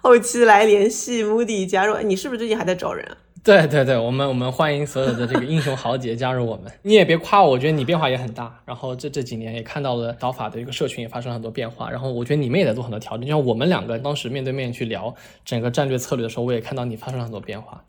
[0.00, 1.98] 后期来联系 Moody 加入。
[1.98, 3.16] 你是不是最近还在找人啊？
[3.44, 6.72] 对对对，我们我们欢迎所有的这个英雄豪杰 加入我们。
[6.80, 8.58] 你也别夸我，我觉得你变化也很大。
[8.64, 11.90] 然后这这几年也看到了导法的一个社群也发生了很多变化。
[11.90, 13.26] 然后我觉得你们也在做很多调整。
[13.26, 15.14] 就像我们两个当时面对面去聊
[15.44, 17.84] 整个战略策略的时候，我也看到你发生了很多变化。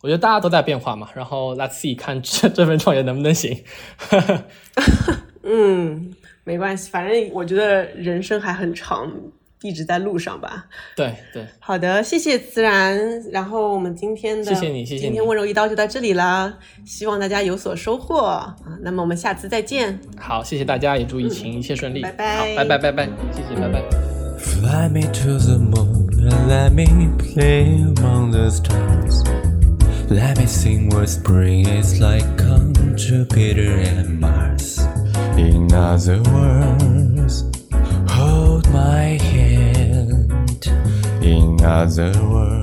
[0.00, 3.64] 我觉得大家都在变化嘛，然后 Let's see 看这这份创业能不能行。
[5.42, 9.10] 嗯，没关系，反正我觉得人生还很长，
[9.62, 10.66] 一直在路上吧。
[10.94, 12.96] 对对，好的，谢谢自然。
[13.32, 18.54] 然后我们今天的谢谢你，谢谢今天温柔一刀就到这里啦，希望大家有所收获啊。
[18.82, 19.98] 那么我们下次再见。
[20.16, 22.02] 好，谢谢大家，也祝疫情一切顺利。
[22.02, 23.82] 拜拜，好，拜拜拜拜，谢谢，拜拜。
[24.38, 26.86] Fly me to the moon and let me
[27.18, 29.24] play among the stars.
[30.10, 34.78] Let me sing what spring is like on Jupiter and Mars.
[35.36, 37.44] In other words,
[38.10, 40.66] hold my hand.
[41.20, 42.57] In other words,